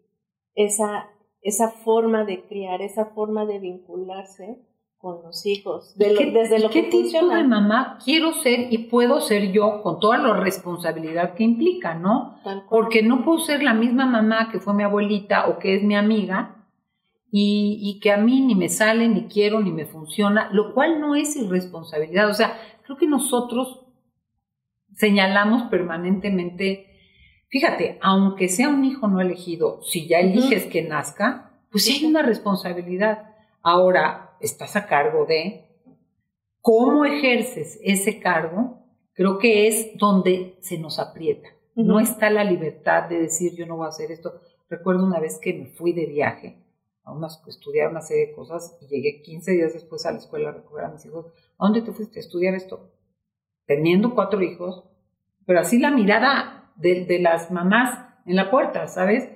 esa, 0.55 1.09
esa 1.43 1.71
forma 1.71 2.25
de 2.25 2.45
criar, 2.47 2.83
esa 2.83 3.07
forma 3.07 3.47
de 3.47 3.59
vincularse 3.59 4.59
con 5.01 5.23
los 5.23 5.47
hijos. 5.47 5.97
De 5.97 6.31
desde 6.33 6.59
lo 6.59 6.69
¿Qué 6.69 6.83
tipo 6.85 7.27
de 7.27 7.45
mamá 7.45 7.99
quiero 8.05 8.35
ser 8.35 8.71
y 8.71 8.79
puedo 8.79 9.21
ser 9.21 9.51
yo 9.51 9.83
con 9.83 9.99
toda 9.99 10.19
la 10.19 10.35
responsabilidad 10.35 11.35
que 11.35 11.45
implica, 11.45 11.95
¿no? 11.95 12.39
Porque 12.69 13.03
no 13.03 13.25
puedo 13.25 13.39
ser 13.39 13.63
la 13.63 13.73
misma 13.73 14.05
mamá 14.05 14.51
que 14.53 14.61
fue 14.61 14.75
mi 14.75 14.83
abuelita 14.83 15.49
o 15.49 15.59
que 15.59 15.75
es 15.75 15.83
mi 15.83 15.97
amiga 15.97 16.67
y, 17.33 17.79
y, 17.81 18.01
que 18.01 18.11
a 18.11 18.17
mí 18.17 18.41
ni 18.41 18.55
me 18.55 18.69
sale, 18.69 19.09
ni 19.09 19.29
quiero, 19.29 19.61
ni 19.61 19.71
me 19.71 19.87
funciona, 19.87 20.51
lo 20.53 20.75
cual 20.75 21.01
no 21.01 21.15
es 21.15 21.37
irresponsabilidad. 21.37 22.29
O 22.29 22.35
sea, 22.35 22.59
creo 22.83 22.99
que 22.99 23.07
nosotros 23.07 23.87
señalamos 24.97 25.63
permanentemente, 25.71 26.90
fíjate, 27.51 27.99
aunque 28.01 28.49
sea 28.49 28.69
un 28.69 28.85
hijo 28.85 29.07
no 29.09 29.21
elegido, 29.21 29.83
si 29.83 30.09
ya 30.09 30.19
eliges 30.19 30.67
que 30.67 30.83
nazca, 30.83 31.51
pues 31.71 31.85
sí 31.85 31.99
hay 31.99 32.07
una 32.07 32.23
responsabilidad. 32.23 33.35
Ahora, 33.63 34.37
estás 34.41 34.77
a 34.77 34.87
cargo 34.87 35.27
de, 35.27 35.67
cómo 36.63 37.05
ejerces 37.05 37.79
ese 37.83 38.21
cargo, 38.21 38.79
creo 39.13 39.39
que 39.39 39.67
es 39.67 39.99
donde 39.99 40.57
se 40.61 40.79
nos 40.79 40.99
aprieta. 40.99 41.49
No 41.75 42.01
está 42.01 42.31
la 42.31 42.45
libertad 42.45 43.09
de 43.09 43.21
decir 43.21 43.55
yo 43.55 43.67
no 43.67 43.77
voy 43.77 43.87
a 43.87 43.91
hacer 43.91 44.11
esto. 44.11 44.41
Recuerdo 44.69 45.05
una 45.05 45.21
vez 45.21 45.39
que 45.39 45.55
me 45.55 45.67
fui 45.67 45.93
de 45.93 46.07
viaje 46.07 46.61
a 47.05 47.49
estudiar 47.49 47.91
una 47.91 48.03
serie 48.03 48.29
de 48.29 48.33
cosas 48.33 48.77
y 48.81 48.87
llegué 48.87 49.23
15 49.23 49.53
días 49.53 49.73
después 49.73 50.07
a 50.07 50.13
la 50.13 50.19
escuela 50.19 50.51
a 50.51 50.53
recoger 50.53 50.85
a 50.85 50.89
mis 50.91 51.05
hijos. 51.05 51.27
¿A 51.59 51.67
dónde 51.67 51.83
te 51.83 51.93
fuiste 51.93 52.19
a 52.19 52.21
estudiar 52.21 52.55
esto? 52.55 52.91
Teniendo 53.67 54.15
cuatro 54.15 54.43
hijos, 54.43 54.85
pero 55.47 55.61
así 55.61 55.79
la 55.79 55.91
mirada 55.91 56.60
de, 56.81 57.05
de 57.05 57.19
las 57.21 57.51
mamás 57.51 58.07
en 58.27 58.37
la 58.37 58.51
puerta, 58.51 58.87
¿sabes? 58.89 59.29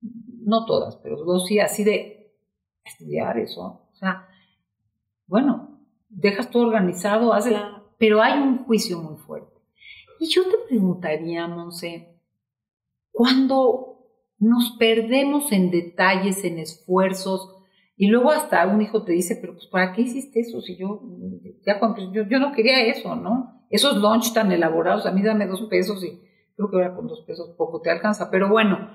No 0.00 0.64
todas, 0.66 0.96
pero 0.96 1.16
sí, 1.40 1.60
así 1.60 1.84
de 1.84 2.34
estudiar 2.84 3.38
eso. 3.38 3.88
O 3.92 3.96
sea, 3.96 4.26
bueno, 5.26 5.80
dejas 6.08 6.50
todo 6.50 6.66
organizado, 6.66 7.32
haces, 7.32 7.54
pero 7.98 8.22
hay 8.22 8.40
un 8.40 8.64
juicio 8.64 9.00
muy 9.00 9.16
fuerte. 9.16 9.52
Y 10.20 10.26
yo 10.26 10.44
te 10.44 10.56
preguntaría, 10.68 11.46
Monse, 11.46 12.16
cuando 13.12 13.98
nos 14.38 14.76
perdemos 14.78 15.52
en 15.52 15.70
detalles, 15.70 16.44
en 16.44 16.58
esfuerzos, 16.58 17.56
y 17.96 18.06
luego 18.06 18.30
hasta 18.30 18.66
un 18.66 18.80
hijo 18.80 19.02
te 19.02 19.12
dice, 19.12 19.36
pero 19.40 19.54
pues 19.54 19.66
¿para 19.66 19.92
qué 19.92 20.02
hiciste 20.02 20.40
eso? 20.40 20.60
Si 20.60 20.76
yo, 20.76 21.02
ya 21.66 21.80
yo, 22.12 22.22
yo 22.28 22.38
no 22.38 22.52
quería 22.52 22.86
eso, 22.86 23.16
¿no? 23.16 23.64
Esos 23.70 23.96
lunch 23.96 24.32
tan 24.32 24.52
elaborados, 24.52 25.04
a 25.04 25.12
mí 25.12 25.20
dame 25.22 25.46
dos 25.46 25.62
pesos 25.68 26.04
y 26.04 26.20
creo 26.58 26.70
que 26.70 26.76
ahora 26.76 26.96
con 26.96 27.06
dos 27.06 27.20
pesos 27.20 27.50
poco 27.56 27.80
te 27.80 27.90
alcanza, 27.90 28.30
pero 28.32 28.48
bueno, 28.48 28.90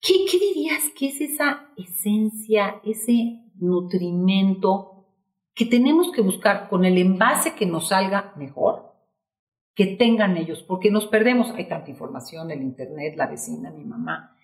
¿qué, 0.00 0.24
qué 0.30 0.38
dirías 0.38 0.90
que 0.96 1.08
es 1.08 1.20
esa 1.20 1.68
esencia, 1.76 2.80
ese 2.84 3.42
nutrimento 3.56 5.08
que 5.52 5.66
tenemos 5.66 6.12
que 6.12 6.22
buscar 6.22 6.68
con 6.68 6.84
el 6.84 6.96
envase 6.96 7.54
que 7.54 7.66
nos 7.66 7.88
salga 7.88 8.32
mejor, 8.36 8.94
que 9.74 9.96
tengan 9.96 10.36
ellos, 10.36 10.62
porque 10.62 10.92
nos 10.92 11.08
perdemos, 11.08 11.50
hay 11.50 11.66
tanta 11.66 11.90
información, 11.90 12.52
el 12.52 12.62
internet, 12.62 13.14
la 13.16 13.26
vecina, 13.26 13.72
mi 13.72 13.84
mamá. 13.84 14.36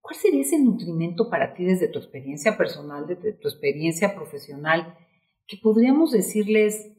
¿Cuál 0.00 0.16
sería 0.16 0.40
ese 0.42 0.58
nutrimento 0.58 1.30
para 1.30 1.54
ti 1.54 1.64
desde 1.64 1.86
tu 1.86 2.00
experiencia 2.00 2.56
personal, 2.56 3.06
desde 3.06 3.34
tu 3.34 3.46
experiencia 3.46 4.16
profesional, 4.16 4.96
que 5.46 5.58
podríamos 5.62 6.10
decirles 6.10 6.92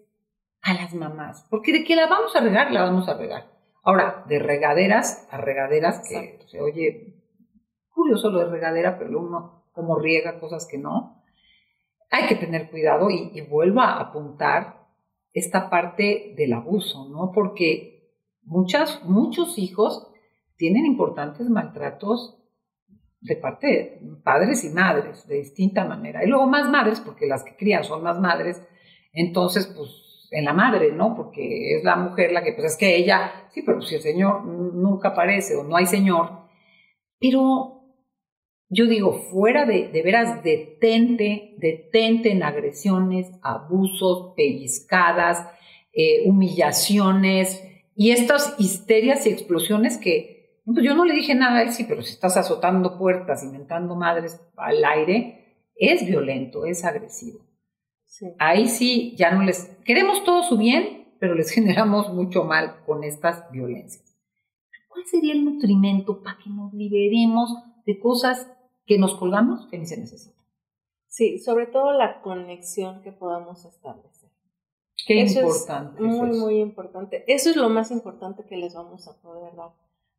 a 0.62 0.74
las 0.74 0.93
mamás? 0.93 1.45
Porque 1.50 1.74
de 1.74 1.83
que 1.83 1.98
la 1.98 2.07
vamos 2.07 2.33
a 2.36 2.39
regar, 2.39 2.71
la 2.71 2.83
vamos 2.83 3.09
a 3.09 3.17
regar. 3.17 3.58
Ahora, 3.83 4.24
de 4.27 4.39
regaderas 4.39 5.27
a 5.31 5.38
regaderas, 5.38 6.07
que 6.07 6.39
se 6.48 6.62
oye 6.62 7.15
curioso 7.89 8.29
lo 8.29 8.39
de 8.39 8.45
regadera, 8.45 8.98
pero 8.98 9.19
uno 9.19 9.65
como 9.71 9.98
riega 9.98 10.39
cosas 10.39 10.67
que 10.69 10.77
no 10.77 11.19
hay 12.12 12.27
que 12.27 12.36
tener 12.36 12.69
cuidado 12.69 13.09
y, 13.09 13.39
vuelvo 13.41 13.81
a 13.81 14.00
apuntar 14.00 14.88
esta 15.31 15.69
parte 15.69 16.33
del 16.36 16.53
abuso, 16.53 17.07
¿no? 17.09 17.31
Porque 17.31 18.15
muchas, 18.43 19.03
muchos 19.05 19.57
hijos 19.59 20.07
tienen 20.57 20.86
importantes 20.86 21.50
maltratos 21.50 22.36
de 23.21 23.36
parte 23.36 23.67
de 23.67 24.15
padres 24.24 24.63
y 24.63 24.69
madres, 24.69 25.27
de 25.27 25.36
distinta 25.36 25.86
manera. 25.86 26.24
Y 26.24 26.27
luego 26.27 26.48
más 26.48 26.69
madres, 26.69 27.00
porque 27.00 27.27
las 27.27 27.43
que 27.43 27.55
crían 27.55 27.83
son 27.83 28.01
más 28.01 28.19
madres, 28.19 28.62
entonces, 29.13 29.67
pues, 29.67 30.08
en 30.31 30.45
la 30.45 30.53
madre, 30.53 30.91
¿no? 30.91 31.15
Porque 31.15 31.75
es 31.75 31.83
la 31.83 31.95
mujer 31.95 32.31
la 32.31 32.43
que, 32.43 32.53
pues 32.53 32.74
es 32.74 32.77
que 32.77 32.95
ella, 32.95 33.48
sí, 33.51 33.62
pero 33.62 33.81
si 33.81 33.95
el 33.95 34.01
Señor 34.01 34.45
nunca 34.45 35.09
aparece 35.09 35.55
o 35.55 35.63
no 35.63 35.75
hay 35.75 35.86
Señor. 35.86 36.48
Pero 37.19 37.79
yo 38.69 38.86
digo, 38.86 39.13
fuera 39.13 39.65
de, 39.65 39.88
de 39.88 40.01
veras, 40.03 40.43
detente, 40.43 41.55
detente 41.57 42.31
en 42.31 42.43
agresiones, 42.43 43.27
abusos, 43.41 44.33
pellizcadas, 44.36 45.48
eh, 45.91 46.21
humillaciones 46.25 47.63
y 47.95 48.12
estas 48.12 48.55
histerias 48.59 49.25
y 49.25 49.31
explosiones 49.31 49.98
que, 49.98 50.62
pues 50.65 50.86
yo 50.86 50.93
no 50.93 51.03
le 51.03 51.15
dije 51.15 51.33
nada 51.33 51.63
él, 51.63 51.71
sí, 51.71 51.86
pero 51.89 52.03
si 52.03 52.13
estás 52.13 52.38
azotando 52.38 52.98
puertas, 52.98 53.43
inventando 53.43 53.95
madres 53.95 54.39
al 54.55 54.86
aire, 54.86 55.65
es 55.75 56.05
violento, 56.05 56.65
es 56.65 56.86
agresivo. 56.86 57.49
Ahí 58.38 58.67
sí, 58.67 59.15
ya 59.17 59.31
no 59.31 59.43
les, 59.43 59.65
queremos 59.85 60.23
todo 60.23 60.43
su 60.43 60.57
bien, 60.57 61.15
pero 61.19 61.35
les 61.35 61.51
generamos 61.55 62.13
mucho 62.13 62.43
mal 62.43 62.83
con 62.85 63.03
estas 63.03 63.49
violencias. 63.51 64.17
¿Cuál 64.88 65.05
sería 65.05 65.33
el 65.33 65.45
nutrimento 65.45 66.21
para 66.21 66.38
que 66.43 66.49
nos 66.49 66.73
liberemos 66.73 67.53
de 67.85 67.99
cosas 67.99 68.47
que 68.89 68.97
nos 68.97 69.15
colgamos 69.15 69.67
que 69.67 69.77
ni 69.77 69.85
se 69.85 69.97
necesita. 69.97 70.43
Sí, 71.07 71.38
sobre 71.38 71.67
todo 71.67 71.93
la 71.93 72.21
conexión 72.21 73.03
que 73.03 73.11
podamos 73.11 73.63
establecer. 73.63 74.31
Qué 75.05 75.21
importante. 75.21 76.03
Es 76.03 76.07
muy, 76.07 76.31
muy 76.31 76.59
importante. 76.59 77.23
Eso 77.27 77.51
es 77.51 77.55
lo 77.55 77.69
más 77.69 77.91
importante 77.91 78.45
que 78.45 78.57
les 78.57 78.73
vamos 78.73 79.07
a 79.07 79.21
poder 79.21 79.55
dar. 79.55 79.71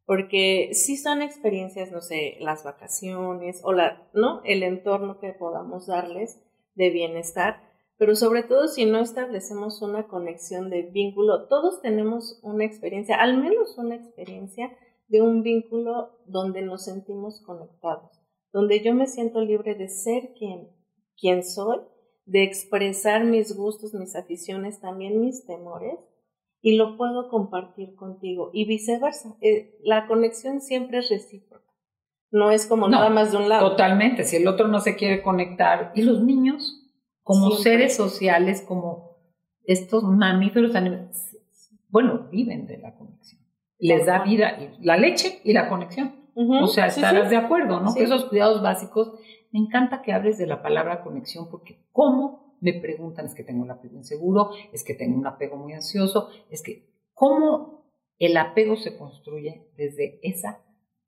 Porque 0.05 0.71
si 0.73 0.97
son 0.97 1.21
experiencias, 1.21 1.91
no 1.91 2.01
sé, 2.01 2.37
las 2.39 2.63
vacaciones 2.63 3.61
o 3.65 3.73
la, 3.73 4.09
¿no? 4.15 4.41
el 4.45 4.63
entorno 4.63 5.19
que 5.19 5.33
podamos 5.33 5.89
darles 5.89 6.41
de 6.77 6.91
bienestar, 6.91 7.61
pero 8.01 8.17
sobre 8.17 8.43
todo 8.43 8.67
si 8.67 8.85
no 8.85 8.99
establecemos 8.99 9.81
una 9.81 10.09
conexión 10.09 10.71
de 10.71 10.83
vínculo, 10.83 11.47
todos 11.47 11.81
tenemos 11.83 12.41
una 12.43 12.65
experiencia, 12.65 13.15
al 13.15 13.39
menos 13.39 13.79
una 13.79 13.95
experiencia 13.95 14.77
de 15.07 15.23
un 15.23 15.45
vínculo 15.45 16.19
donde 16.27 16.63
nos 16.63 16.87
sentimos 16.87 17.41
conectados 17.47 18.21
donde 18.53 18.83
yo 18.83 18.95
me 18.95 19.07
siento 19.07 19.41
libre 19.41 19.75
de 19.75 19.89
ser 19.89 20.33
quien, 20.37 20.69
quien 21.19 21.45
soy, 21.45 21.79
de 22.27 22.43
expresar 22.43 23.25
mis 23.25 23.57
gustos, 23.57 23.95
mis 23.95 24.17
aficiones, 24.17 24.81
también 24.81 25.21
mis 25.21 25.47
temores, 25.47 25.95
y 26.63 26.77
lo 26.77 26.97
puedo 26.97 27.29
compartir 27.29 27.95
contigo. 27.95 28.51
Y 28.53 28.67
viceversa, 28.67 29.37
eh, 29.41 29.79
la 29.83 30.07
conexión 30.07 30.61
siempre 30.61 30.99
es 30.99 31.09
recíproca. 31.09 31.65
No 32.31 32.51
es 32.51 32.67
como 32.67 32.89
nada 32.89 33.09
más 33.09 33.33
de 33.33 33.39
un 33.39 33.49
lado. 33.49 33.71
Totalmente, 33.71 34.25
si 34.25 34.37
el 34.37 34.47
otro 34.47 34.69
no 34.69 34.79
se 34.81 34.95
quiere 34.95 35.23
conectar. 35.23 35.91
Y 35.95 36.03
los 36.03 36.23
niños, 36.23 36.80
como 37.31 37.53
seres 37.53 37.95
sociales, 37.95 38.61
como 38.67 39.17
estos 39.63 40.03
mamíferos, 40.03 40.73
bueno, 41.89 42.29
viven 42.29 42.67
de 42.67 42.79
la 42.79 42.97
conexión. 42.97 43.41
Les 43.79 44.07
da 44.07 44.25
vida 44.25 44.59
la 44.81 44.97
leche 44.97 45.41
y 45.45 45.53
la 45.53 45.69
conexión. 45.69 46.29
O 46.35 46.67
sea, 46.67 46.87
estarás 46.87 47.31
de 47.31 47.37
acuerdo, 47.37 47.81
¿no? 47.81 47.95
Que 47.95 48.03
esos 48.03 48.25
cuidados 48.25 48.63
básicos, 48.63 49.13
me 49.53 49.61
encanta 49.61 50.03
que 50.03 50.13
hables 50.13 50.39
de 50.39 50.49
la 50.49 50.61
palabra 50.61 51.05
conexión, 51.05 51.49
porque 51.51 51.87
¿cómo 51.93 52.57
me 52.61 52.73
preguntan? 52.75 53.27
Es 53.27 53.35
que 53.35 53.45
tengo 53.45 53.63
un 53.63 53.71
apego 53.71 53.97
inseguro, 53.97 54.51
es 54.73 54.83
que 54.83 54.95
tengo 54.95 55.17
un 55.17 55.27
apego 55.27 55.57
muy 55.57 55.73
ansioso, 55.73 56.31
es 56.51 56.63
que 56.63 56.91
¿cómo 57.15 57.93
el 58.19 58.37
apego 58.37 58.77
se 58.77 58.97
construye 58.97 59.71
desde 59.77 60.19
esa 60.23 60.65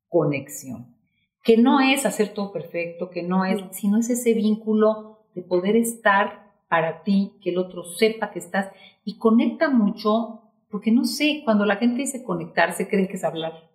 conexión, 0.09 0.97
que 1.43 1.57
no 1.57 1.81
es 1.81 2.07
hacer 2.07 2.33
todo 2.33 2.53
perfecto, 2.53 3.11
que 3.11 3.25
no 3.25 3.45
es, 3.45 3.61
sino 3.73 3.99
es 3.99 4.09
ese 4.09 4.35
vínculo 4.35 5.12
de 5.35 5.43
poder 5.43 5.77
estar 5.77 6.53
para 6.69 7.03
ti, 7.03 7.39
que 7.43 7.51
el 7.51 7.59
otro 7.59 7.85
sepa 7.85 8.31
que 8.31 8.39
estás 8.39 8.73
y 9.05 9.19
conecta 9.19 9.69
mucho, 9.69 10.53
porque 10.71 10.91
no 10.91 11.05
sé, 11.05 11.43
cuando 11.45 11.67
la 11.67 11.77
gente 11.77 12.01
dice 12.01 12.25
conectarse, 12.25 12.89
creen 12.89 13.09
que 13.09 13.17
es 13.17 13.25
hablar. 13.25 13.71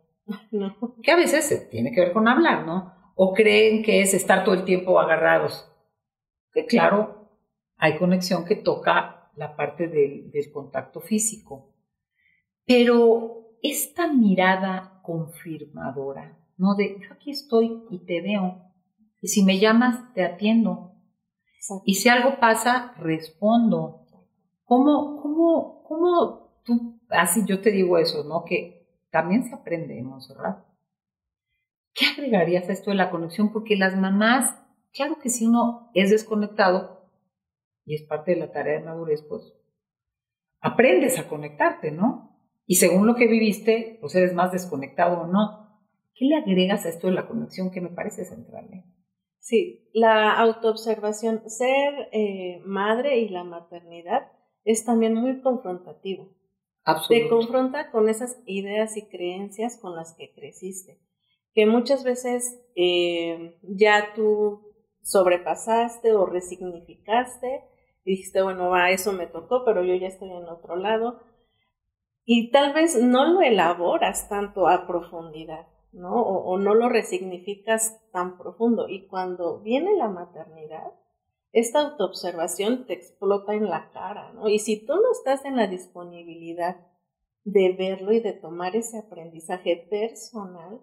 No. 0.52 0.76
Que 1.02 1.12
a 1.12 1.16
veces 1.16 1.70
tiene 1.70 1.92
que 1.92 2.02
ver 2.02 2.12
con 2.12 2.28
hablar, 2.28 2.66
¿no? 2.66 2.94
O 3.16 3.34
creen 3.34 3.84
que 3.84 4.02
es 4.02 4.14
estar 4.14 4.44
todo 4.44 4.56
el 4.56 4.66
tiempo 4.66 5.00
agarrados. 5.00 5.72
Que 6.52 6.66
claro, 6.66 7.30
hay 7.78 7.98
conexión 7.98 8.46
que 8.46 8.56
toca 8.56 9.32
la 9.36 9.56
parte 9.56 9.88
del, 9.88 10.32
del 10.32 10.52
contacto 10.52 11.00
físico. 11.00 11.74
Pero 12.66 13.58
esta 13.62 14.12
mirada 14.12 15.02
confirmadora, 15.04 16.38
¿no? 16.58 16.76
De 16.76 17.00
yo 17.00 17.14
aquí 17.14 17.32
estoy 17.32 17.84
y 17.90 18.00
te 18.06 18.22
veo. 18.22 18.64
Y 19.22 19.30
si 19.30 19.44
me 19.44 19.60
llamas, 19.60 20.14
te 20.14 20.24
atiendo. 20.24 20.97
Y 21.86 21.96
si 21.96 22.10
algo 22.10 22.40
pasa, 22.40 22.94
respondo. 22.98 24.06
¿Cómo, 24.64 25.22
cómo, 25.22 25.84
cómo 25.84 26.62
tú, 26.64 27.00
así 27.10 27.44
yo 27.46 27.62
te 27.62 27.72
digo 27.72 27.98
eso, 27.98 28.24
¿no? 28.24 28.44
Que 28.44 28.88
también 29.12 29.44
se 29.46 29.56
aprende, 29.56 30.04
¿verdad? 30.30 30.66
¿Qué 31.94 32.06
agregarías 32.06 32.70
a 32.70 32.74
esto 32.74 32.92
de 32.92 32.98
la 32.98 33.10
conexión? 33.10 33.52
Porque 33.52 33.76
las 33.76 33.96
mamás, 33.96 34.56
claro 34.94 35.18
que 35.22 35.30
si 35.30 35.48
uno 35.48 35.90
es 35.94 36.10
desconectado, 36.10 36.98
y 37.88 37.96
es 37.96 38.04
parte 38.04 38.32
de 38.32 38.38
la 38.42 38.52
tarea 38.52 38.80
de 38.80 38.86
madurez, 38.86 39.24
pues 39.28 39.54
aprendes 40.60 41.18
a 41.18 41.30
conectarte, 41.30 41.92
¿no? 41.92 42.38
Y 42.66 42.76
según 42.76 43.08
lo 43.08 43.16
que 43.16 43.28
viviste, 43.28 43.98
pues 44.02 44.14
eres 44.14 44.34
más 44.34 44.52
desconectado 44.52 45.22
o 45.22 45.28
no. 45.28 45.82
¿Qué 46.14 46.26
le 46.26 46.36
agregas 46.36 46.86
a 46.86 46.90
esto 46.90 47.08
de 47.08 47.14
la 47.14 47.28
conexión 47.28 47.72
que 47.72 47.80
me 47.80 47.90
parece 47.90 48.26
central? 48.26 48.68
Eh? 48.74 48.84
Sí, 49.40 49.90
la 49.94 50.38
autoobservación, 50.38 51.50
ser 51.50 52.10
eh, 52.12 52.62
madre 52.66 53.20
y 53.20 53.30
la 53.30 53.44
maternidad 53.44 54.32
es 54.64 54.84
también 54.84 55.14
muy 55.14 55.42
confrontativo. 55.42 56.30
Te 57.10 57.28
confronta 57.28 57.92
con 57.92 58.08
esas 58.08 58.38
ideas 58.46 58.96
y 58.96 59.08
creencias 59.08 59.78
con 59.78 59.96
las 59.96 60.14
que 60.16 60.34
creciste, 60.34 61.00
que 61.54 61.66
muchas 61.66 62.06
veces 62.06 62.62
eh, 62.76 63.58
ya 63.62 64.14
tú 64.16 64.62
sobrepasaste 65.02 66.14
o 66.14 66.26
resignificaste 66.26 67.64
y 68.06 68.12
dijiste, 68.12 68.42
bueno, 68.42 68.70
va, 68.70 68.92
eso 68.92 69.12
me 69.12 69.28
tocó, 69.28 69.66
pero 69.66 69.84
yo 69.84 69.96
ya 69.96 70.08
estoy 70.08 70.32
en 70.32 70.48
otro 70.48 70.78
lado 70.78 71.20
y 72.30 72.52
tal 72.52 72.74
vez 72.74 73.02
no 73.02 73.26
lo 73.26 73.42
elaboras 73.42 74.28
tanto 74.28 74.68
a 74.68 74.86
profundidad, 74.86 75.68
¿no? 75.92 76.22
O, 76.22 76.58
no 76.58 76.74
lo 76.74 76.90
resignificas 76.90 78.00
tan 78.12 78.38
profundo. 78.38 78.88
Y 78.90 79.08
cuando 79.08 79.62
viene 79.62 79.96
la 79.96 80.10
maternidad, 80.10 80.94
esta 81.52 81.80
autoobservación 81.80 82.86
te 82.86 82.94
explota 82.94 83.54
en 83.54 83.70
la 83.70 83.92
cara, 83.92 84.34
¿no? 84.34 84.50
Y 84.50 84.60
si 84.60 84.86
tú 84.86 84.94
no 84.96 85.12
estás 85.12 85.46
en 85.46 85.56
la 85.56 85.68
disponibilidad 85.68 86.78
de 87.44 87.74
verlo 87.78 88.12
y 88.12 88.20
de 88.20 88.34
tomar 88.34 88.76
ese 88.76 89.00
aprendizaje 89.00 89.88
personal, 89.90 90.82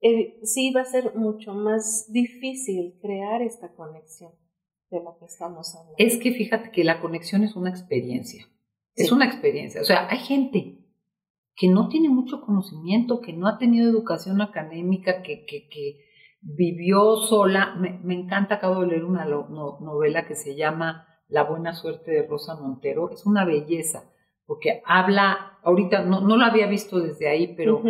eh, 0.00 0.38
sí 0.42 0.72
va 0.72 0.82
a 0.82 0.84
ser 0.84 1.14
mucho 1.14 1.54
más 1.54 2.12
difícil 2.12 2.98
crear 3.00 3.42
esta 3.42 3.74
conexión 3.74 4.32
de 4.90 5.02
la 5.02 5.16
que 5.18 5.26
estamos 5.26 5.74
hablando. 5.74 5.94
Es 5.98 6.18
que 6.18 6.32
fíjate 6.32 6.70
que 6.70 6.84
la 6.84 7.00
conexión 7.00 7.44
es 7.44 7.56
una 7.56 7.70
experiencia. 7.70 8.46
Es 8.94 9.12
una 9.12 9.26
experiencia. 9.26 9.80
O 9.80 9.84
sea, 9.84 10.08
hay 10.10 10.18
gente 10.18 10.78
que 11.58 11.66
no 11.66 11.88
tiene 11.88 12.08
mucho 12.08 12.40
conocimiento, 12.40 13.20
que 13.20 13.32
no 13.32 13.48
ha 13.48 13.58
tenido 13.58 13.90
educación 13.90 14.40
académica, 14.40 15.22
que, 15.22 15.44
que, 15.44 15.68
que 15.68 16.04
vivió 16.40 17.16
sola. 17.16 17.74
Me, 17.74 18.14
encanta, 18.14 18.54
acabo 18.54 18.82
de 18.82 18.86
leer 18.86 19.04
una 19.04 19.24
novela 19.24 20.24
que 20.24 20.36
se 20.36 20.54
llama 20.54 21.08
La 21.28 21.42
buena 21.42 21.74
suerte 21.74 22.12
de 22.12 22.26
Rosa 22.28 22.54
Montero. 22.54 23.10
Es 23.10 23.26
una 23.26 23.44
belleza, 23.44 24.04
porque 24.46 24.82
habla, 24.86 25.58
ahorita 25.64 26.04
no, 26.04 26.20
no 26.20 26.36
lo 26.36 26.44
había 26.44 26.68
visto 26.68 27.00
desde 27.00 27.28
ahí, 27.28 27.54
pero 27.56 27.82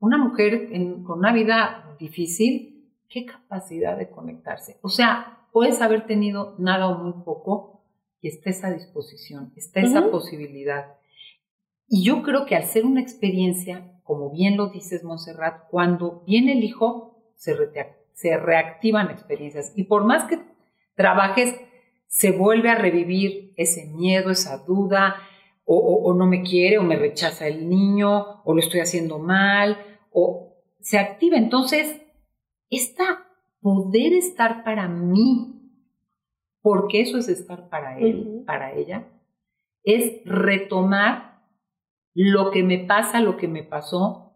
una 0.00 0.18
mujer 0.18 0.68
con 1.02 1.18
una 1.18 1.32
vida 1.32 1.96
difícil, 1.98 2.90
qué 3.08 3.24
capacidad 3.24 3.96
de 3.96 4.10
conectarse. 4.10 4.78
O 4.82 4.90
sea, 4.90 5.46
puedes 5.50 5.80
haber 5.80 6.06
tenido 6.06 6.56
nada 6.58 6.88
o 6.88 7.02
muy 7.02 7.24
poco, 7.24 7.74
y 8.20 8.28
está 8.28 8.50
esa 8.50 8.70
disposición, 8.70 9.52
está 9.56 9.80
esa 9.80 10.10
posibilidad. 10.10 10.94
Y 11.88 12.04
yo 12.04 12.22
creo 12.22 12.46
que 12.46 12.56
al 12.56 12.64
ser 12.64 12.84
una 12.84 13.00
experiencia, 13.00 14.00
como 14.02 14.30
bien 14.30 14.56
lo 14.56 14.68
dices, 14.68 15.04
Montserrat, 15.04 15.68
cuando 15.70 16.22
viene 16.26 16.52
el 16.52 16.64
hijo, 16.64 17.32
se, 17.36 17.54
se 18.12 18.36
reactivan 18.36 19.10
experiencias. 19.10 19.72
Y 19.76 19.84
por 19.84 20.04
más 20.04 20.24
que 20.24 20.40
trabajes, 20.94 21.54
se 22.06 22.30
vuelve 22.30 22.70
a 22.70 22.76
revivir 22.76 23.52
ese 23.56 23.86
miedo, 23.86 24.30
esa 24.30 24.58
duda, 24.58 25.16
o, 25.64 25.76
o, 25.76 26.14
no 26.14 26.26
me 26.26 26.42
quiere, 26.42 26.78
o 26.78 26.82
me 26.82 26.96
rechaza 26.96 27.46
el 27.46 27.68
niño, 27.68 28.42
o 28.44 28.54
lo 28.54 28.60
estoy 28.60 28.80
haciendo 28.80 29.18
mal, 29.18 29.78
o 30.12 30.54
se 30.80 30.98
activa. 30.98 31.38
Entonces, 31.38 32.02
esta 32.70 33.26
poder 33.60 34.12
estar 34.12 34.62
para 34.62 34.88
mí 34.88 35.54
porque 36.64 37.00
eso 37.02 37.18
es 37.18 37.28
estar 37.28 37.68
para 37.68 37.98
él, 37.98 38.42
para 38.46 38.72
ella, 38.72 39.06
es 39.82 40.24
retomar 40.24 41.33
lo 42.14 42.50
que 42.50 42.62
me 42.62 42.78
pasa, 42.78 43.20
lo 43.20 43.36
que 43.36 43.48
me 43.48 43.62
pasó, 43.62 44.32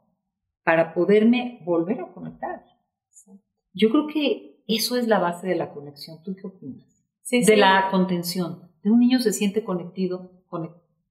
para 0.65 0.93
poderme 0.93 1.63
volver 1.65 2.01
a 2.01 2.13
conectar. 2.13 2.65
Yo 3.73 3.91
creo 3.91 4.07
que 4.07 4.63
eso 4.67 4.97
es 4.97 5.07
la 5.07 5.19
base 5.19 5.47
de 5.47 5.55
la 5.55 5.73
conexión. 5.73 6.23
¿Tú 6.23 6.35
qué 6.35 6.47
opinas? 6.47 6.87
de 7.31 7.57
la 7.57 7.89
contención. 7.91 8.71
De 8.83 8.91
un 8.91 9.01
niño 9.01 9.19
se 9.19 9.33
siente 9.33 9.63
conectado, 9.63 10.31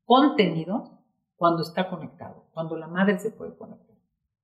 contenido 0.03 1.03
cuando 1.35 1.61
está 1.61 1.89
conectado, 1.89 2.45
cuando 2.53 2.75
la 2.75 2.87
madre 2.87 3.19
se 3.19 3.31
puede 3.31 3.55
conectar. 3.55 3.95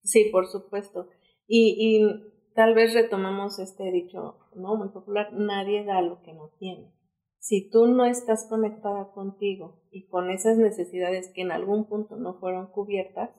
Sí, 0.03 0.29
por 0.31 0.47
supuesto. 0.47 1.07
Y, 1.47 1.75
y 1.79 2.53
tal 2.53 2.75
vez 2.75 2.93
retomamos 2.93 3.59
este 3.59 3.91
dicho, 3.91 4.37
¿no? 4.55 4.75
Muy 4.75 4.89
popular, 4.89 5.33
nadie 5.33 5.83
da 5.83 6.01
lo 6.01 6.21
que 6.21 6.33
no 6.33 6.49
tiene. 6.59 6.91
Si 7.43 7.69
tú 7.69 7.87
no 7.87 8.05
estás 8.05 8.47
conectada 8.47 9.11
contigo 9.11 9.83
y 9.91 10.07
con 10.07 10.29
esas 10.29 10.57
necesidades 10.57 11.29
que 11.35 11.41
en 11.41 11.51
algún 11.51 11.89
punto 11.89 12.15
no 12.15 12.35
fueron 12.35 12.67
cubiertas, 12.67 13.31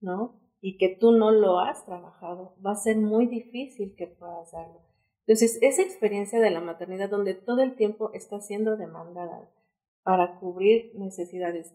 ¿no? 0.00 0.40
Y 0.60 0.78
que 0.78 0.88
tú 0.88 1.10
no 1.10 1.32
lo 1.32 1.58
has 1.58 1.84
trabajado, 1.84 2.54
va 2.64 2.70
a 2.70 2.76
ser 2.76 2.96
muy 2.96 3.26
difícil 3.26 3.96
que 3.96 4.06
puedas 4.06 4.52
darlo. 4.52 4.82
Entonces, 5.26 5.58
esa 5.62 5.82
experiencia 5.82 6.38
de 6.38 6.52
la 6.52 6.60
maternidad 6.60 7.10
donde 7.10 7.34
todo 7.34 7.62
el 7.62 7.74
tiempo 7.74 8.12
está 8.14 8.38
siendo 8.38 8.76
demandada 8.76 9.50
para 10.04 10.38
cubrir 10.38 10.92
necesidades 10.94 11.74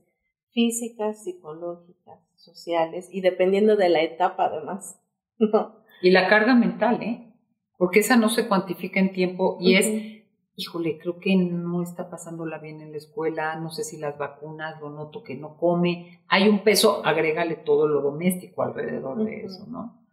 físicas, 0.53 1.25
psicológicas, 1.25 2.21
sociales 2.35 3.09
y 3.11 3.19
dependiendo 3.19 3.75
de 3.75 3.89
la 3.89 4.01
etapa 4.01 4.45
además, 4.45 4.97
¿no? 5.39 5.83
Y 6.01 6.11
la 6.11 6.29
carga 6.29 6.55
mental, 6.55 7.03
¿eh? 7.03 7.33
Porque 7.77 7.99
esa 7.99 8.15
no 8.15 8.29
se 8.29 8.47
cuantifica 8.47 9.01
en 9.01 9.11
tiempo 9.11 9.57
y 9.59 9.75
es, 9.75 10.18
híjole, 10.59 10.97
creo 10.97 11.19
que 11.19 11.35
no 11.37 11.81
está 11.81 12.09
pasándola 12.09 12.57
bien 12.57 12.81
en 12.81 12.91
la 12.91 12.97
escuela, 12.97 13.55
no 13.55 13.71
sé 13.71 13.85
si 13.85 13.97
las 13.97 14.17
vacunas, 14.17 14.79
lo 14.81 14.89
noto 14.89 15.23
que 15.23 15.35
no 15.35 15.55
come, 15.55 16.19
hay 16.27 16.49
un 16.49 16.59
peso, 16.59 17.01
agrégale 17.05 17.55
todo 17.55 17.87
lo 17.87 18.01
doméstico 18.01 18.61
alrededor 18.61 19.23
de 19.23 19.45
eso, 19.45 19.65
¿no? 19.67 20.05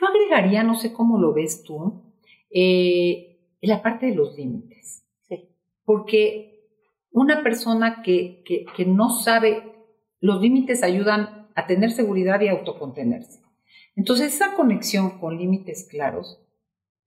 Yo 0.00 0.06
agregaría, 0.06 0.62
no 0.62 0.76
sé 0.76 0.92
cómo 0.92 1.18
lo 1.18 1.32
ves 1.34 1.64
tú, 1.64 2.00
eh, 2.50 3.40
la 3.60 3.82
parte 3.82 4.06
de 4.06 4.14
los 4.14 4.36
límites. 4.36 5.04
Sí. 5.28 5.48
Porque 5.84 6.68
una 7.10 7.42
persona 7.42 8.02
que, 8.02 8.44
que, 8.44 8.66
que 8.76 8.86
no 8.86 9.10
sabe, 9.10 9.74
los 10.20 10.40
límites 10.40 10.84
ayudan 10.84 11.48
a 11.56 11.66
tener 11.66 11.90
seguridad 11.90 12.40
y 12.40 12.48
autocontenerse. 12.48 13.42
Entonces, 13.96 14.32
esa 14.32 14.54
conexión 14.54 15.18
con 15.18 15.36
límites 15.36 15.88
claros, 15.90 16.40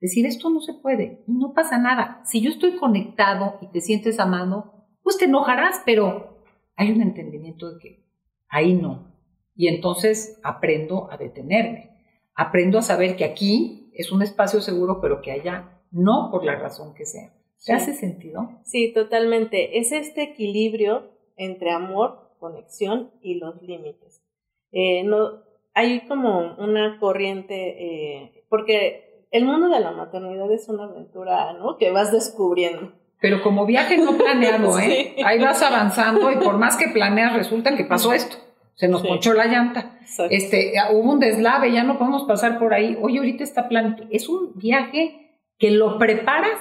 decir 0.02 0.26
esto 0.26 0.50
no 0.50 0.60
se 0.60 0.74
puede, 0.74 1.24
no 1.28 1.54
pasa 1.54 1.78
nada. 1.78 2.22
Si 2.26 2.42
yo 2.42 2.50
estoy 2.50 2.76
conectado 2.76 3.58
y 3.62 3.68
te 3.68 3.80
sientes 3.80 4.20
amado, 4.20 4.88
pues 5.04 5.18
te 5.18 5.26
enojarás, 5.26 5.82
pero 5.86 6.44
hay 6.76 6.92
un 6.92 7.02
entendimiento 7.02 7.72
de 7.72 7.80
que 7.80 8.06
ahí 8.50 8.74
no. 8.74 9.16
Y 9.56 9.68
entonces 9.68 10.40
aprendo 10.44 11.10
a 11.12 11.18
detenerme. 11.18 11.92
Aprendo 12.34 12.80
a 12.80 12.82
saber 12.82 13.16
que 13.16 13.26
aquí 13.26 13.92
es 13.94 14.12
un 14.12 14.24
espacio 14.24 14.62
seguro, 14.62 15.00
pero 15.02 15.22
que 15.22 15.32
allá 15.32 15.82
no 15.92 16.30
por 16.32 16.44
la 16.44 16.56
razón 16.56 16.94
que 16.96 17.06
sea. 17.06 17.34
¿Te 17.64 17.74
hace 17.74 17.94
sentido? 17.94 18.60
Sí, 18.64 18.92
totalmente. 18.94 19.78
Es 19.78 19.92
este 19.92 20.24
equilibrio 20.24 21.12
entre 21.36 21.72
amor, 21.72 22.36
conexión 22.40 23.12
y 23.22 23.36
los 23.36 23.62
límites. 23.62 24.24
Eh, 24.72 25.04
no, 25.04 25.44
hay 25.74 26.08
como 26.08 26.56
una 26.56 26.98
corriente, 27.00 28.24
eh, 28.24 28.46
porque 28.50 29.11
el 29.32 29.46
mundo 29.46 29.70
de 29.70 29.80
la 29.80 29.92
maternidad 29.92 30.52
es 30.52 30.68
una 30.68 30.84
aventura, 30.84 31.54
¿no? 31.54 31.78
Que 31.78 31.92
vas 31.92 32.12
descubriendo. 32.12 32.92
Pero 33.22 33.42
como 33.42 33.66
viaje 33.66 33.98
no 33.98 34.18
planeado, 34.18 34.78
¿eh? 34.80 35.16
Ahí 35.24 35.40
vas 35.40 35.62
avanzando 35.62 36.32
y 36.32 36.38
por 36.38 36.58
más 36.58 36.76
que 36.76 36.90
planeas 36.90 37.34
resulta 37.34 37.76
que 37.76 37.86
pasó 37.86 38.14
esto. 38.14 38.36
se 38.76 38.88
nos 38.88 39.02
ponchó 39.04 39.34
la 39.34 39.46
llanta, 39.46 40.00
este, 40.30 40.74
hubo 40.92 41.12
un 41.12 41.20
deslave, 41.20 41.72
ya 41.72 41.84
no 41.84 41.98
podemos 41.98 42.24
pasar 42.24 42.58
por 42.58 42.74
ahí, 42.74 42.98
oye, 43.00 43.20
ahorita 43.20 43.44
está 43.44 43.70
plan, 43.70 44.08
es 44.10 44.28
un 44.28 44.54
viaje 44.56 45.38
que 45.60 45.72
lo 45.72 46.00
preparas, 46.00 46.60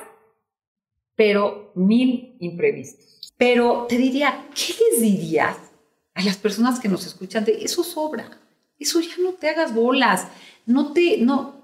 pero 1.16 1.72
mil 1.74 2.36
imprevistos. 2.40 3.32
Pero 3.38 3.86
te 3.88 3.96
diría, 3.96 4.44
¿qué 4.54 4.74
les 4.90 5.00
dirías 5.00 5.56
a 6.14 6.22
las 6.22 6.36
personas 6.36 6.78
que 6.78 6.88
nos 6.88 7.06
escuchan 7.06 7.44
de 7.44 7.64
eso 7.64 7.82
sobra? 7.82 8.26
Eso 8.78 9.00
ya 9.00 9.14
no 9.22 9.32
te 9.32 9.48
hagas 9.48 9.74
bolas, 9.74 10.28
no 10.66 10.92
te, 10.92 11.18
no, 11.18 11.59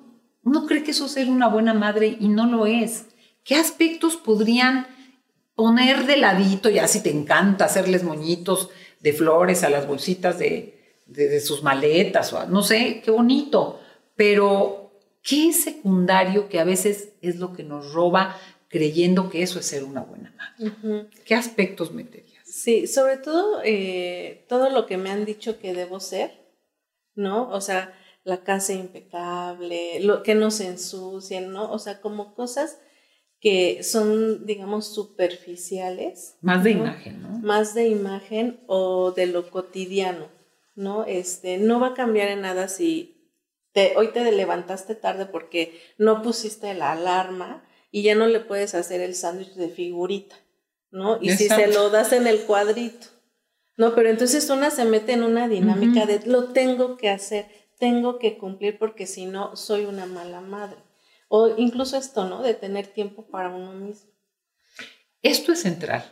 no 0.46 0.66
cree 0.66 0.82
que 0.82 0.92
eso 0.92 1.06
es 1.06 1.12
ser 1.12 1.28
una 1.28 1.48
buena 1.48 1.74
madre 1.74 2.16
y 2.18 2.28
no 2.28 2.46
lo 2.46 2.66
es. 2.66 3.06
¿Qué 3.44 3.56
aspectos 3.56 4.16
podrían 4.16 4.86
poner 5.54 6.06
de 6.06 6.18
ladito, 6.18 6.68
ya 6.70 6.86
si 6.86 7.02
te 7.02 7.10
encanta 7.10 7.64
hacerles 7.64 8.02
moñitos, 8.02 8.70
de 9.00 9.12
flores 9.12 9.62
a 9.62 9.70
las 9.70 9.86
bolsitas 9.86 10.38
de, 10.38 11.00
de, 11.06 11.40
sus 11.40 11.62
maletas, 11.62 12.32
o 12.32 12.46
no 12.46 12.62
sé, 12.62 13.02
qué 13.04 13.10
bonito, 13.10 13.80
pero 14.16 14.90
qué 15.22 15.48
es 15.48 15.62
secundario 15.62 16.48
que 16.48 16.60
a 16.60 16.64
veces 16.64 17.10
es 17.20 17.36
lo 17.36 17.52
que 17.52 17.62
nos 17.62 17.92
roba 17.92 18.36
creyendo 18.68 19.30
que 19.30 19.42
eso 19.42 19.58
es 19.58 19.66
ser 19.66 19.84
una 19.84 20.02
buena 20.02 20.34
madre. 20.36 21.08
¿Qué 21.24 21.34
aspectos 21.34 21.92
meterías? 21.92 22.48
Sí, 22.48 22.86
sobre 22.86 23.16
todo 23.18 23.60
eh, 23.64 24.44
todo 24.48 24.70
lo 24.70 24.86
que 24.86 24.96
me 24.96 25.10
han 25.10 25.24
dicho 25.24 25.58
que 25.58 25.72
debo 25.72 26.00
ser, 26.00 26.32
¿no? 27.14 27.48
O 27.50 27.60
sea, 27.60 27.92
la 28.26 28.42
casa 28.42 28.72
impecable, 28.72 30.00
lo 30.00 30.24
que 30.24 30.34
no 30.34 30.50
se 30.50 30.66
ensucien, 30.66 31.52
¿no? 31.52 31.70
O 31.70 31.78
sea, 31.78 32.00
como 32.00 32.34
cosas 32.34 32.76
que 33.40 33.84
son, 33.84 34.44
digamos, 34.46 34.92
superficiales. 34.92 36.36
Más 36.40 36.64
de 36.64 36.72
imagen, 36.72 37.22
¿no? 37.22 37.28
Más 37.38 37.72
de 37.72 37.86
imagen 37.86 38.58
o 38.66 39.12
de 39.12 39.26
lo 39.26 39.48
cotidiano, 39.48 40.26
¿no? 40.74 41.04
Este, 41.04 41.58
no 41.58 41.78
va 41.78 41.88
a 41.88 41.94
cambiar 41.94 42.26
en 42.26 42.40
nada 42.40 42.66
si 42.66 43.30
te, 43.70 43.96
hoy 43.96 44.08
te 44.08 44.32
levantaste 44.32 44.96
tarde 44.96 45.26
porque 45.26 45.80
no 45.96 46.22
pusiste 46.22 46.74
la 46.74 46.90
alarma 46.90 47.64
y 47.92 48.02
ya 48.02 48.16
no 48.16 48.26
le 48.26 48.40
puedes 48.40 48.74
hacer 48.74 49.00
el 49.02 49.14
sándwich 49.14 49.54
de 49.54 49.68
figurita, 49.68 50.34
¿no? 50.90 51.18
Y 51.22 51.30
si 51.30 51.46
se 51.46 51.68
lo 51.68 51.90
das 51.90 52.12
en 52.12 52.26
el 52.26 52.40
cuadrito, 52.40 53.06
¿no? 53.76 53.94
Pero 53.94 54.08
entonces 54.08 54.50
una 54.50 54.72
se 54.72 54.84
mete 54.84 55.12
en 55.12 55.22
una 55.22 55.46
dinámica 55.46 56.06
de 56.06 56.26
lo 56.26 56.46
tengo 56.46 56.96
que 56.96 57.08
hacer, 57.08 57.65
tengo 57.78 58.18
que 58.18 58.38
cumplir 58.38 58.78
porque 58.78 59.06
si 59.06 59.26
no 59.26 59.56
soy 59.56 59.84
una 59.84 60.06
mala 60.06 60.40
madre. 60.40 60.78
O 61.28 61.54
incluso 61.56 61.96
esto, 61.96 62.28
¿no? 62.28 62.42
De 62.42 62.54
tener 62.54 62.86
tiempo 62.86 63.26
para 63.26 63.50
uno 63.50 63.72
mismo. 63.72 64.10
Esto 65.22 65.52
es 65.52 65.60
central. 65.60 66.04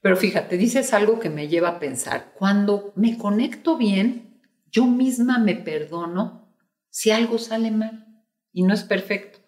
Pero 0.00 0.16
fíjate, 0.16 0.56
dices 0.56 0.92
algo 0.92 1.18
que 1.18 1.30
me 1.30 1.48
lleva 1.48 1.68
a 1.68 1.78
pensar. 1.78 2.32
Cuando 2.38 2.92
me 2.96 3.18
conecto 3.18 3.76
bien, 3.76 4.40
yo 4.70 4.86
misma 4.86 5.38
me 5.38 5.54
perdono 5.54 6.54
si 6.88 7.10
algo 7.10 7.38
sale 7.38 7.70
mal 7.70 8.06
y 8.52 8.62
no 8.62 8.74
es 8.74 8.82
perfecto. 8.82 9.38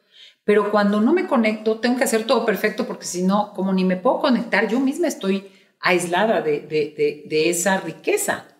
Pero 0.44 0.70
cuando 0.70 1.00
no 1.00 1.12
me 1.12 1.26
conecto, 1.26 1.78
tengo 1.78 1.96
que 1.96 2.04
hacer 2.04 2.26
todo 2.26 2.44
perfecto 2.44 2.86
porque 2.86 3.06
si 3.06 3.22
no, 3.22 3.52
como 3.54 3.72
ni 3.72 3.84
me 3.84 3.96
puedo 3.96 4.18
conectar, 4.18 4.68
yo 4.68 4.80
misma 4.80 5.08
estoy 5.08 5.50
aislada 5.80 6.40
de, 6.42 6.60
de, 6.60 7.24
de 7.26 7.50
esa 7.50 7.78
riqueza. 7.78 8.51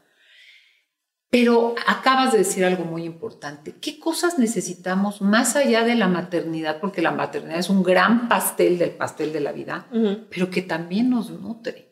Pero 1.32 1.74
acabas 1.86 2.32
de 2.32 2.38
decir 2.38 2.62
algo 2.62 2.84
muy 2.84 3.04
importante. 3.04 3.74
¿Qué 3.80 3.98
cosas 3.98 4.38
necesitamos 4.38 5.22
más 5.22 5.56
allá 5.56 5.82
de 5.82 5.94
la 5.94 6.06
maternidad? 6.06 6.78
Porque 6.78 7.00
la 7.00 7.10
maternidad 7.10 7.58
es 7.58 7.70
un 7.70 7.82
gran 7.82 8.28
pastel 8.28 8.76
del 8.76 8.90
pastel 8.90 9.32
de 9.32 9.40
la 9.40 9.52
vida, 9.52 9.86
pero 10.28 10.50
que 10.50 10.60
también 10.60 11.08
nos 11.08 11.30
nutre 11.30 11.88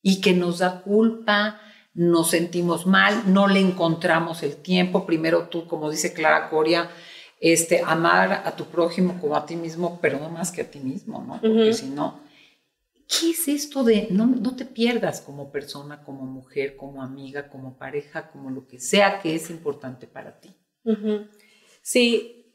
y 0.00 0.20
que 0.20 0.32
nos 0.32 0.60
da 0.60 0.80
culpa, 0.82 1.60
nos 1.92 2.30
sentimos 2.30 2.86
mal, 2.86 3.24
no 3.26 3.48
le 3.48 3.58
encontramos 3.58 4.44
el 4.44 4.54
tiempo. 4.54 5.06
Primero 5.06 5.48
tú, 5.48 5.66
como 5.66 5.90
dice 5.90 6.12
Clara 6.12 6.48
Coria, 6.48 6.88
este, 7.40 7.82
amar 7.84 8.44
a 8.46 8.54
tu 8.54 8.66
prójimo 8.66 9.18
como 9.20 9.34
a 9.34 9.44
ti 9.44 9.56
mismo, 9.56 9.98
pero 10.00 10.20
no 10.20 10.30
más 10.30 10.52
que 10.52 10.60
a 10.60 10.70
ti 10.70 10.78
mismo, 10.78 11.24
¿no? 11.26 11.40
Porque 11.40 11.74
si 11.74 11.86
no, 11.86 12.20
¿qué 13.12 13.30
es 13.30 13.48
esto 13.48 13.84
de 13.84 14.08
no, 14.10 14.56
te 14.56 14.64
pierdas 14.64 15.20
como 15.20 15.50
persona, 15.50 16.02
como 16.02 16.24
mujer, 16.24 16.76
como 16.76 17.02
amiga, 17.02 17.48
como 17.48 17.76
pareja, 17.76 18.30
como 18.30 18.50
lo 18.50 18.66
que 18.66 18.80
sea 18.80 19.20
que 19.20 19.34
es 19.34 19.50
importante 19.50 20.06
para 20.06 20.40
ti? 20.40 20.56
Sí, 21.82 22.52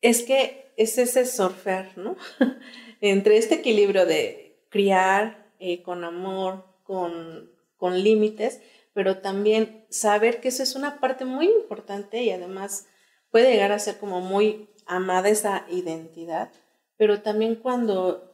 es 0.00 0.22
que 0.22 0.72
es 0.76 0.98
ese 0.98 1.26
surfear, 1.26 1.96
¿no? 1.96 2.16
Entre 3.00 3.36
este 3.36 3.56
equilibrio 3.56 4.06
de 4.06 4.64
criar 4.70 5.50
eh, 5.58 5.82
con 5.82 6.04
amor, 6.04 6.64
con, 6.84 7.50
con 7.76 8.02
límites, 8.02 8.60
pero 8.92 9.18
también 9.18 9.86
saber 9.90 10.40
que 10.40 10.48
eso 10.48 10.62
es 10.62 10.76
una 10.76 11.00
parte 11.00 11.24
muy 11.24 11.46
importante 11.46 12.22
y 12.22 12.30
además 12.30 12.86
puede 13.30 13.50
llegar 13.50 13.72
a 13.72 13.78
ser 13.78 13.98
como 13.98 14.20
muy 14.20 14.68
amada 14.86 15.28
esa 15.28 15.66
identidad, 15.70 16.50
pero 16.96 17.22
también 17.22 17.56
cuando 17.56 18.27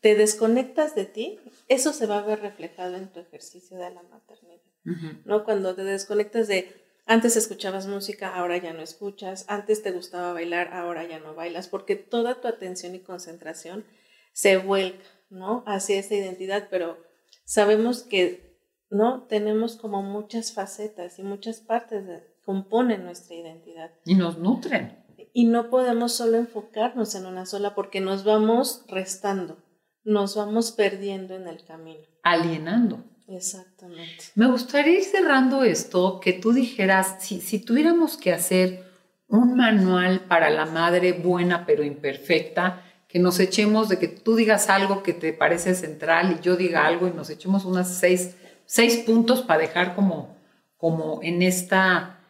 te 0.00 0.14
desconectas 0.14 0.94
de 0.94 1.04
ti, 1.04 1.38
eso 1.68 1.92
se 1.92 2.06
va 2.06 2.18
a 2.18 2.22
ver 2.22 2.40
reflejado 2.40 2.96
en 2.96 3.12
tu 3.12 3.20
ejercicio 3.20 3.78
de 3.78 3.90
la 3.90 4.02
maternidad, 4.02 4.60
¿no? 5.24 5.44
Cuando 5.44 5.74
te 5.74 5.84
desconectas 5.84 6.48
de, 6.48 6.72
antes 7.06 7.36
escuchabas 7.36 7.86
música, 7.86 8.34
ahora 8.34 8.56
ya 8.56 8.72
no 8.72 8.82
escuchas, 8.82 9.44
antes 9.48 9.82
te 9.82 9.92
gustaba 9.92 10.32
bailar, 10.32 10.72
ahora 10.72 11.06
ya 11.06 11.18
no 11.18 11.34
bailas, 11.34 11.68
porque 11.68 11.96
toda 11.96 12.40
tu 12.40 12.48
atención 12.48 12.94
y 12.94 13.00
concentración 13.00 13.84
se 14.32 14.56
vuelca, 14.56 15.04
¿no? 15.28 15.64
Hacia 15.66 15.98
esa 15.98 16.14
identidad, 16.14 16.68
pero 16.70 16.98
sabemos 17.44 18.02
que, 18.02 18.58
¿no? 18.90 19.24
Tenemos 19.24 19.76
como 19.76 20.02
muchas 20.02 20.52
facetas 20.52 21.18
y 21.18 21.22
muchas 21.22 21.60
partes 21.60 22.06
que 22.06 22.30
componen 22.44 23.04
nuestra 23.04 23.36
identidad. 23.36 23.90
Y 24.04 24.14
nos 24.14 24.38
nutren. 24.38 25.04
Y 25.32 25.44
no 25.44 25.70
podemos 25.70 26.12
solo 26.12 26.38
enfocarnos 26.38 27.14
en 27.14 27.26
una 27.26 27.46
sola 27.46 27.74
porque 27.74 28.00
nos 28.00 28.24
vamos 28.24 28.84
restando 28.88 29.58
nos 30.04 30.36
vamos 30.36 30.72
perdiendo 30.72 31.34
en 31.34 31.48
el 31.48 31.64
camino. 31.64 32.00
Alienando. 32.22 33.04
Exactamente. 33.28 34.24
Me 34.34 34.46
gustaría 34.48 34.98
ir 34.98 35.04
cerrando 35.04 35.62
esto, 35.62 36.18
que 36.20 36.32
tú 36.32 36.52
dijeras, 36.52 37.16
si, 37.20 37.40
si 37.40 37.60
tuviéramos 37.60 38.16
que 38.16 38.32
hacer 38.32 38.84
un 39.28 39.54
manual 39.54 40.20
para 40.26 40.50
la 40.50 40.66
madre 40.66 41.12
buena 41.12 41.64
pero 41.64 41.84
imperfecta, 41.84 42.82
que 43.06 43.18
nos 43.18 43.38
echemos 43.40 43.88
de 43.88 43.98
que 43.98 44.08
tú 44.08 44.36
digas 44.36 44.68
algo 44.68 45.02
que 45.02 45.12
te 45.12 45.32
parece 45.32 45.74
central 45.74 46.38
y 46.38 46.44
yo 46.44 46.56
diga 46.56 46.86
algo 46.86 47.08
y 47.08 47.12
nos 47.12 47.30
echemos 47.30 47.64
unas 47.64 47.92
seis, 47.92 48.36
seis 48.66 48.98
puntos 48.98 49.42
para 49.42 49.60
dejar 49.60 49.94
como, 49.94 50.36
como 50.76 51.20
en, 51.22 51.42
esta, 51.42 52.20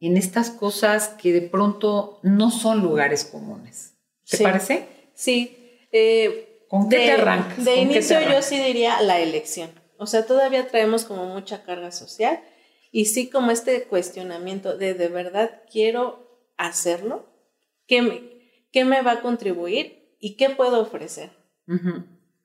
en 0.00 0.16
estas 0.16 0.50
cosas 0.50 1.08
que 1.08 1.32
de 1.32 1.42
pronto 1.42 2.20
no 2.22 2.50
son 2.50 2.82
lugares 2.82 3.24
comunes. 3.24 3.94
¿Te 4.28 4.38
parece? 4.38 4.88
Sí. 5.14 5.58
Eh, 5.92 6.53
¿Con 6.68 6.88
qué 6.88 6.98
de, 6.98 7.04
te 7.06 7.12
arrancas? 7.12 7.64
De 7.64 7.76
inicio 7.76 8.20
yo 8.30 8.42
sí 8.42 8.58
diría 8.58 9.00
la 9.02 9.20
elección. 9.20 9.70
O 9.98 10.06
sea, 10.06 10.26
todavía 10.26 10.66
traemos 10.66 11.04
como 11.04 11.26
mucha 11.26 11.62
carga 11.64 11.92
social 11.92 12.40
y 12.90 13.06
sí 13.06 13.28
como 13.28 13.50
este 13.50 13.84
cuestionamiento 13.84 14.76
de 14.76 14.94
de 14.94 15.08
verdad 15.08 15.62
quiero 15.70 16.52
hacerlo, 16.56 17.26
¿qué 17.86 18.02
me, 18.02 18.22
qué 18.72 18.84
me 18.84 19.02
va 19.02 19.12
a 19.12 19.22
contribuir 19.22 20.16
y 20.20 20.36
qué 20.36 20.50
puedo 20.50 20.80
ofrecer? 20.80 21.30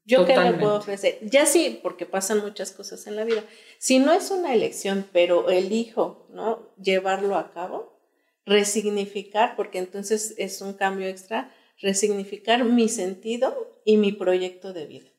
Yo 0.06 0.26
qué 0.26 0.36
le 0.36 0.54
puedo 0.54 0.76
ofrecer. 0.76 1.20
Ya 1.22 1.46
sí, 1.46 1.80
porque 1.84 2.06
pasan 2.06 2.40
muchas 2.40 2.72
cosas 2.72 3.06
en 3.06 3.16
la 3.16 3.26
vida. 3.26 3.44
Si 3.78 4.00
no 4.00 4.12
es 4.12 4.32
una 4.32 4.54
elección, 4.54 5.06
pero 5.14 5.50
elijo, 5.50 6.28
¿no? 6.32 6.74
Llevarlo 6.82 7.36
a 7.36 7.52
cabo, 7.52 8.00
resignificar, 8.46 9.56
porque 9.56 9.78
entonces 9.78 10.34
es 10.38 10.62
un 10.62 10.74
cambio 10.74 11.08
extra, 11.08 11.54
resignificar 11.82 12.63
mi 12.63 12.89
sentido 12.89 13.82
y 13.86 13.98
mi 13.98 14.12
proyecto 14.12 14.74
de 14.74 14.86
vida. 14.86 15.10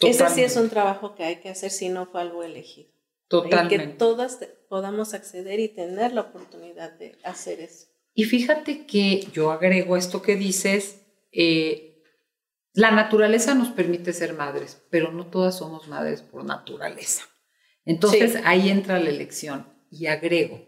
Ese 0.00 0.28
sí 0.30 0.42
es 0.42 0.56
un 0.56 0.68
trabajo 0.68 1.14
que 1.14 1.24
hay 1.24 1.36
que 1.36 1.48
hacer 1.48 1.70
si 1.70 1.88
no 1.88 2.06
fue 2.06 2.20
algo 2.20 2.42
elegido. 2.42 2.90
Totalmente. 3.28 3.74
Y 3.74 3.78
que 3.78 3.94
todas 3.94 4.38
podamos 4.68 5.14
acceder 5.14 5.60
y 5.60 5.68
tener 5.68 6.12
la 6.12 6.22
oportunidad 6.22 6.92
de 6.98 7.16
hacer 7.22 7.60
eso. 7.60 7.86
Y 8.14 8.24
fíjate 8.24 8.86
que 8.86 9.26
yo 9.32 9.50
agrego 9.50 9.96
esto 9.96 10.20
que 10.20 10.36
dices, 10.36 11.00
eh, 11.30 12.02
la 12.74 12.90
naturaleza 12.90 13.54
nos 13.54 13.68
permite 13.68 14.12
ser 14.12 14.34
madres, 14.34 14.82
pero 14.90 15.12
no 15.12 15.28
todas 15.28 15.56
somos 15.56 15.88
madres 15.88 16.20
por 16.20 16.44
naturaleza. 16.44 17.24
Entonces 17.84 18.38
ahí 18.44 18.68
entra 18.68 18.98
la 18.98 19.10
elección 19.10 19.66
y 19.90 20.06
agrego, 20.06 20.60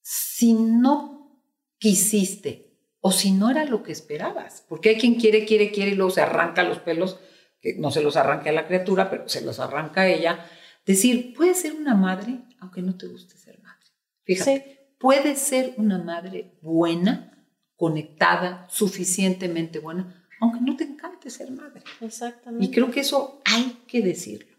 si 0.00 0.54
no 0.54 1.42
quisiste 1.78 2.67
o 3.08 3.10
si 3.10 3.32
no 3.32 3.48
era 3.50 3.64
lo 3.64 3.82
que 3.82 3.90
esperabas. 3.90 4.66
Porque 4.68 4.90
hay 4.90 4.98
quien 4.98 5.14
quiere, 5.14 5.46
quiere, 5.46 5.70
quiere 5.70 5.92
y 5.92 5.94
luego 5.94 6.10
se 6.10 6.20
arranca 6.20 6.62
los 6.62 6.78
pelos, 6.78 7.18
que 7.58 7.74
no 7.78 7.90
se 7.90 8.02
los 8.02 8.16
arranca 8.16 8.50
a 8.50 8.52
la 8.52 8.66
criatura, 8.66 9.08
pero 9.08 9.26
se 9.30 9.40
los 9.40 9.60
arranca 9.60 10.02
a 10.02 10.08
ella. 10.08 10.44
Decir, 10.84 11.32
puede 11.34 11.54
ser 11.54 11.72
una 11.72 11.94
madre 11.94 12.40
aunque 12.60 12.82
no 12.82 12.98
te 12.98 13.06
guste 13.06 13.38
ser 13.38 13.58
madre. 13.62 13.86
Fíjate, 14.24 14.92
puede 14.98 15.36
ser 15.36 15.72
una 15.78 15.96
madre 15.96 16.58
buena, 16.60 17.46
conectada, 17.76 18.66
suficientemente 18.68 19.78
buena, 19.78 20.28
aunque 20.38 20.60
no 20.60 20.76
te 20.76 20.84
encante 20.84 21.30
ser 21.30 21.50
madre. 21.50 21.82
Exactamente. 22.02 22.66
Y 22.66 22.70
creo 22.70 22.90
que 22.90 23.00
eso 23.00 23.40
hay 23.46 23.84
que 23.86 24.02
decirlo. 24.02 24.54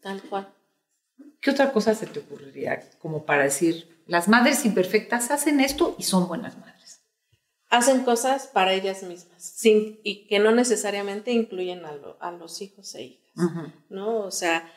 Tal 0.00 0.22
cual. 0.22 0.48
¿Qué 1.40 1.50
otra 1.50 1.72
cosa 1.72 1.92
se 1.96 2.06
te 2.06 2.20
ocurriría 2.20 2.88
como 3.00 3.26
para 3.26 3.42
decir, 3.42 4.04
las 4.06 4.28
madres 4.28 4.64
imperfectas 4.64 5.32
hacen 5.32 5.58
esto 5.58 5.96
y 5.98 6.04
son 6.04 6.28
buenas 6.28 6.56
madres? 6.56 6.73
Hacen 7.74 8.04
cosas 8.04 8.46
para 8.46 8.72
ellas 8.72 9.02
mismas 9.02 9.42
sin, 9.42 9.98
y 10.04 10.28
que 10.28 10.38
no 10.38 10.52
necesariamente 10.52 11.32
incluyen 11.32 11.82
a, 11.84 12.30
los 12.30 12.62
hijos 12.62 12.94
e 12.94 13.02
hijas, 13.02 13.34
¿no? 13.88 14.20
O 14.20 14.30
sea, 14.30 14.70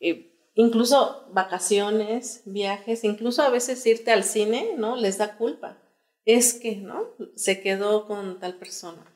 eh, 0.00 0.50
incluso 0.54 1.28
vacaciones, 1.32 2.42
viajes, 2.46 3.04
incluso 3.04 3.42
a 3.42 3.50
veces 3.50 3.86
irte 3.86 4.10
al 4.10 4.24
cine, 4.24 4.74
¿no? 4.76 4.96
Les 4.96 5.18
da 5.18 5.36
culpa. 5.36 5.80
Es 6.24 6.54
que, 6.54 6.74
¿no? 6.74 7.10
Se 7.36 7.60
quedó 7.60 8.08
con 8.08 8.40
tal 8.40 8.56
persona. 8.56 9.06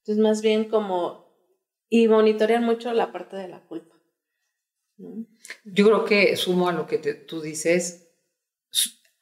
Entonces, 0.00 0.20
más 0.20 0.42
bien 0.42 0.64
como, 0.64 1.32
y 1.88 2.08
monitorear 2.08 2.60
mucho 2.60 2.92
la 2.92 3.12
parte 3.12 3.36
de 3.36 3.46
la 3.46 3.60
culpa. 3.60 3.94
Yo 5.64 5.86
creo 5.86 6.04
que 6.04 6.36
sumo 6.36 6.68
a 6.68 6.72
lo 6.72 6.88
que 6.88 6.98
tú 6.98 7.40
dices, 7.40 7.99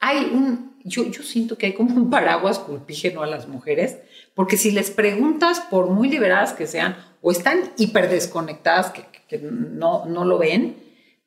hay 0.00 0.30
un, 0.32 0.78
yo, 0.84 1.04
yo 1.10 1.22
siento 1.22 1.58
que 1.58 1.66
hay 1.66 1.74
como 1.74 1.94
un 1.94 2.10
paraguas 2.10 2.58
culpígeno 2.58 3.22
a 3.22 3.26
las 3.26 3.48
mujeres, 3.48 3.98
porque 4.34 4.56
si 4.56 4.70
les 4.70 4.90
preguntas, 4.90 5.60
por 5.60 5.90
muy 5.90 6.08
liberadas 6.08 6.52
que 6.52 6.66
sean, 6.66 6.96
o 7.20 7.32
están 7.32 7.72
hiper 7.76 8.08
desconectadas, 8.08 8.90
que, 8.90 9.04
que 9.28 9.38
no, 9.38 10.06
no 10.06 10.24
lo 10.24 10.38
ven, 10.38 10.76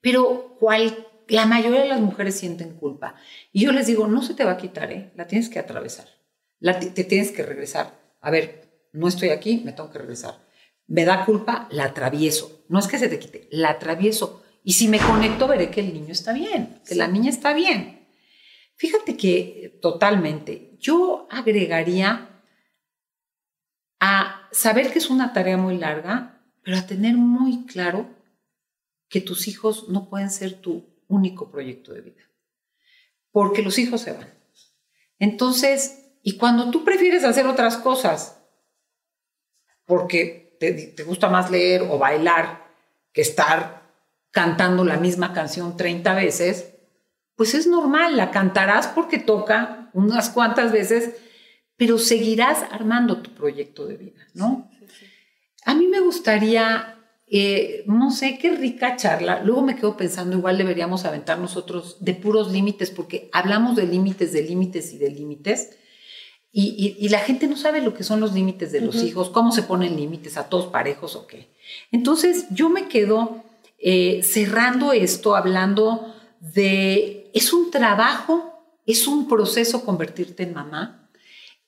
pero 0.02 0.56
cual, 0.60 1.08
la 1.28 1.46
mayoría 1.46 1.82
de 1.82 1.88
las 1.88 2.02
mujeres 2.02 2.36
sienten 2.36 2.76
culpa. 2.76 3.16
Y 3.54 3.62
yo 3.64 3.72
les 3.72 3.88
digo, 3.88 4.08
no 4.08 4.22
se 4.22 4.34
te 4.34 4.44
va 4.44 4.52
a 4.52 4.58
quitar, 4.58 4.92
¿eh? 4.92 5.12
la 5.16 5.28
tienes 5.28 5.50
que 5.50 5.60
atravesar, 5.60 6.08
la, 6.60 6.80
te 6.80 7.04
tienes 7.04 7.32
que 7.32 7.44
regresar. 7.44 8.00
A 8.22 8.32
ver, 8.32 8.90
no 8.94 9.08
estoy 9.08 9.30
aquí, 9.30 9.62
me 9.64 9.72
tengo 9.72 9.92
que 9.92 10.00
regresar. 10.00 10.36
Me 10.88 11.06
da 11.06 11.26
culpa, 11.26 11.68
la 11.72 11.86
atravieso. 11.86 12.66
No 12.68 12.80
es 12.80 12.88
que 12.88 13.00
se 13.00 13.08
te 13.08 13.18
quite, 13.18 13.48
la 13.52 13.70
atravieso. 13.70 14.44
Y 14.64 14.74
si 14.74 14.88
me 14.88 15.00
conecto, 15.00 15.48
veré 15.48 15.72
que 15.72 15.80
el 15.80 15.94
niño 15.94 16.12
está 16.12 16.34
bien, 16.34 16.82
que 16.86 16.96
la 16.96 17.08
niña 17.08 17.30
está 17.30 17.54
bien. 17.54 18.01
Fíjate 18.82 19.16
que 19.16 19.78
totalmente, 19.80 20.76
yo 20.80 21.28
agregaría 21.30 22.42
a 24.00 24.50
saber 24.52 24.92
que 24.92 24.98
es 24.98 25.12
una 25.12 25.34
tarea 25.34 25.56
muy 25.56 25.78
larga, 25.78 26.42
pero 26.64 26.78
a 26.78 26.88
tener 26.88 27.16
muy 27.16 27.68
claro 27.68 28.10
que 29.08 29.22
tus 29.22 29.48
hijos 29.48 29.88
no 29.90 30.10
pueden 30.10 30.32
ser 30.32 30.62
tu 30.62 30.84
único 31.08 31.52
proyecto 31.52 31.94
de 31.94 32.02
vida, 32.02 32.24
porque 33.30 33.62
los 33.62 33.78
hijos 33.78 34.02
se 34.02 34.14
van. 34.14 34.34
Entonces, 35.20 36.16
y 36.24 36.38
cuando 36.38 36.72
tú 36.72 36.84
prefieres 36.84 37.24
hacer 37.24 37.46
otras 37.46 37.78
cosas, 37.78 38.44
porque 39.86 40.58
te, 40.60 41.04
gusta 41.04 41.30
más 41.30 41.52
leer 41.52 41.84
o 41.84 42.00
bailar 42.00 42.68
que 43.14 43.22
estar 43.22 43.94
cantando 44.32 44.84
la 44.84 44.98
misma 44.98 45.34
canción 45.34 45.78
30 45.78 46.16
veces, 46.16 46.71
pues 47.42 47.56
es 47.56 47.66
normal, 47.66 48.18
la 48.18 48.30
cantarás 48.30 48.86
porque 48.86 49.18
toca 49.18 49.90
unas 49.96 50.30
cuantas 50.30 50.72
veces, 50.72 51.16
pero 51.76 51.98
seguirás 51.98 52.64
armando 52.70 53.24
tu 53.24 53.32
proyecto 53.32 53.88
de 53.88 53.98
vida, 53.98 54.28
¿no? 54.36 54.70
A 55.66 55.74
mí 55.74 55.88
me 55.88 56.02
gustaría, 56.02 57.00
eh, 57.26 57.84
no 57.88 58.12
sé, 58.12 58.38
qué 58.38 58.52
rica 58.52 58.96
charla. 58.96 59.42
Luego 59.44 59.64
me 59.64 59.76
quedo 59.76 59.98
pensando, 59.98 60.38
igual 60.38 60.60
deberíamos 60.60 61.04
aventar 61.04 61.40
nosotros 61.40 61.98
de 62.00 62.14
puros 62.14 62.52
límites, 62.52 62.92
porque 62.92 63.28
hablamos 63.34 63.76
de 63.76 63.88
límites, 63.88 64.34
de 64.34 64.44
límites 64.44 64.94
y 64.94 65.00
de 65.00 65.10
límites. 65.10 65.80
Y, 66.52 67.10
la 67.10 67.22
gente 67.22 67.48
no 67.48 67.58
sabe 67.58 67.82
lo 67.82 67.96
que 67.96 68.04
son 68.04 68.20
los 68.20 68.34
límites 68.34 68.72
de 68.72 68.82
los 68.82 68.98
hijos, 68.98 69.32
cómo 69.32 69.52
se 69.52 69.64
ponen 69.64 69.96
límites 69.96 70.38
a 70.38 70.48
todos 70.48 70.68
parejos 70.68 71.16
o 71.16 71.26
qué. 71.26 71.48
Entonces 71.92 72.46
yo 72.52 72.70
me 72.70 72.88
quedo 72.88 73.44
eh, 73.80 74.22
cerrando 74.22 74.94
esto 74.94 75.36
hablando 75.36 76.14
de, 76.40 77.21
es 77.34 77.54
un 77.54 77.72
trabajo, 77.72 78.80
es 78.86 79.08
un 79.08 79.28
proceso 79.28 79.86
convertirte 79.86 80.44
en 80.44 80.54
mamá, 80.54 81.10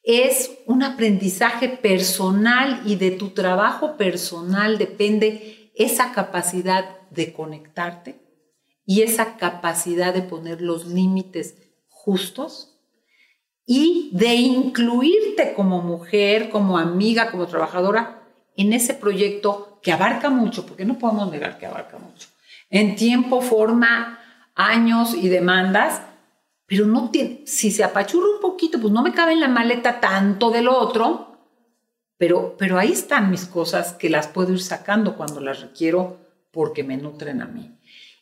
es 0.04 0.52
un 0.66 0.84
aprendizaje 0.84 1.70
personal 1.70 2.82
y 2.86 2.96
de 2.96 3.12
tu 3.12 3.30
trabajo 3.30 3.96
personal 3.96 4.78
depende 4.78 5.72
esa 5.76 6.12
capacidad 6.12 7.00
de 7.10 7.32
conectarte 7.32 8.20
y 8.86 9.02
esa 9.02 9.38
capacidad 9.38 10.14
de 10.14 10.22
poner 10.22 10.62
los 10.62 10.88
límites 10.88 11.56
justos 11.88 12.78
y 13.66 14.10
de 14.14 14.36
incluirte 14.36 15.54
como 15.54 15.82
mujer, 15.82 16.50
como 16.50 16.78
amiga, 16.78 17.32
como 17.32 17.48
trabajadora 17.48 18.28
en 18.58 18.74
ese 18.74 18.94
proyecto 18.94 19.80
que 19.82 19.92
abarca 19.92 20.30
mucho, 20.30 20.66
porque 20.66 20.86
no 20.86 21.00
podemos 21.00 21.32
negar 21.32 21.58
que 21.58 21.66
abarca 21.66 21.98
mucho, 21.98 22.28
en 22.70 22.96
tiempo, 22.96 23.42
forma, 23.42 24.20
años 24.56 25.16
y 25.16 25.30
demandas, 25.30 26.02
pero 26.66 26.86
no 26.86 27.10
tiene, 27.10 27.44
si 27.46 27.72
se 27.72 27.84
apachurra 27.84 28.28
un 28.36 28.42
poquito, 28.42 28.80
pues 28.80 28.94
no 28.94 29.04
me 29.04 29.14
cabe 29.14 29.34
en 29.34 29.40
la 29.40 29.48
maleta 29.48 30.00
tanto 30.00 30.50
de 30.50 30.62
lo 30.62 30.78
otro, 30.78 31.38
pero, 32.18 32.56
pero 32.58 32.80
ahí 32.80 32.92
están 32.92 33.30
mis 33.30 33.46
cosas 33.46 33.94
que 33.94 34.10
las 34.10 34.28
puedo 34.28 34.54
ir 34.54 34.62
sacando 34.62 35.16
cuando 35.16 35.42
las 35.42 35.62
requiero 35.62 36.20
porque 36.52 36.84
me 36.84 36.98
nutren 36.98 37.42
a 37.42 37.46
mí. 37.46 37.78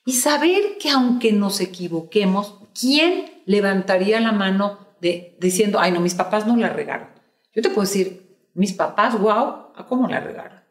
Y 0.06 0.13
saber 0.13 0.78
que 0.80 0.89
aunque 0.89 1.32
nos 1.32 1.60
equivoquemos, 1.60 2.56
¿quién 2.74 3.44
levantaría 3.46 4.20
la 4.20 4.32
mano 4.32 4.91
de, 5.02 5.36
diciendo, 5.39 5.80
ay, 5.80 5.91
no, 5.91 6.00
mis 6.00 6.13
papás 6.13 6.48
no 6.48 6.56
la 6.56 6.70
regaron. 6.70 7.10
Yo 7.54 7.62
te 7.62 7.70
puedo 7.70 7.82
decir, 7.82 8.38
mis 8.54 8.74
papás, 8.74 9.20
wow, 9.20 9.72
¿a 9.76 9.86
cómo 9.89 10.08
la 10.08 10.20
regaron? 10.20 10.62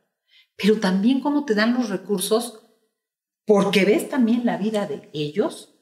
Pero 0.57 0.79
también 0.79 1.21
cómo 1.21 1.45
te 1.45 1.55
dan 1.55 1.75
los 1.75 1.89
recursos, 1.91 2.60
porque 3.47 3.85
ves 3.85 4.09
también 4.09 4.45
la 4.45 4.57
vida 4.57 4.87
de 4.87 5.09
ellos, 5.13 5.75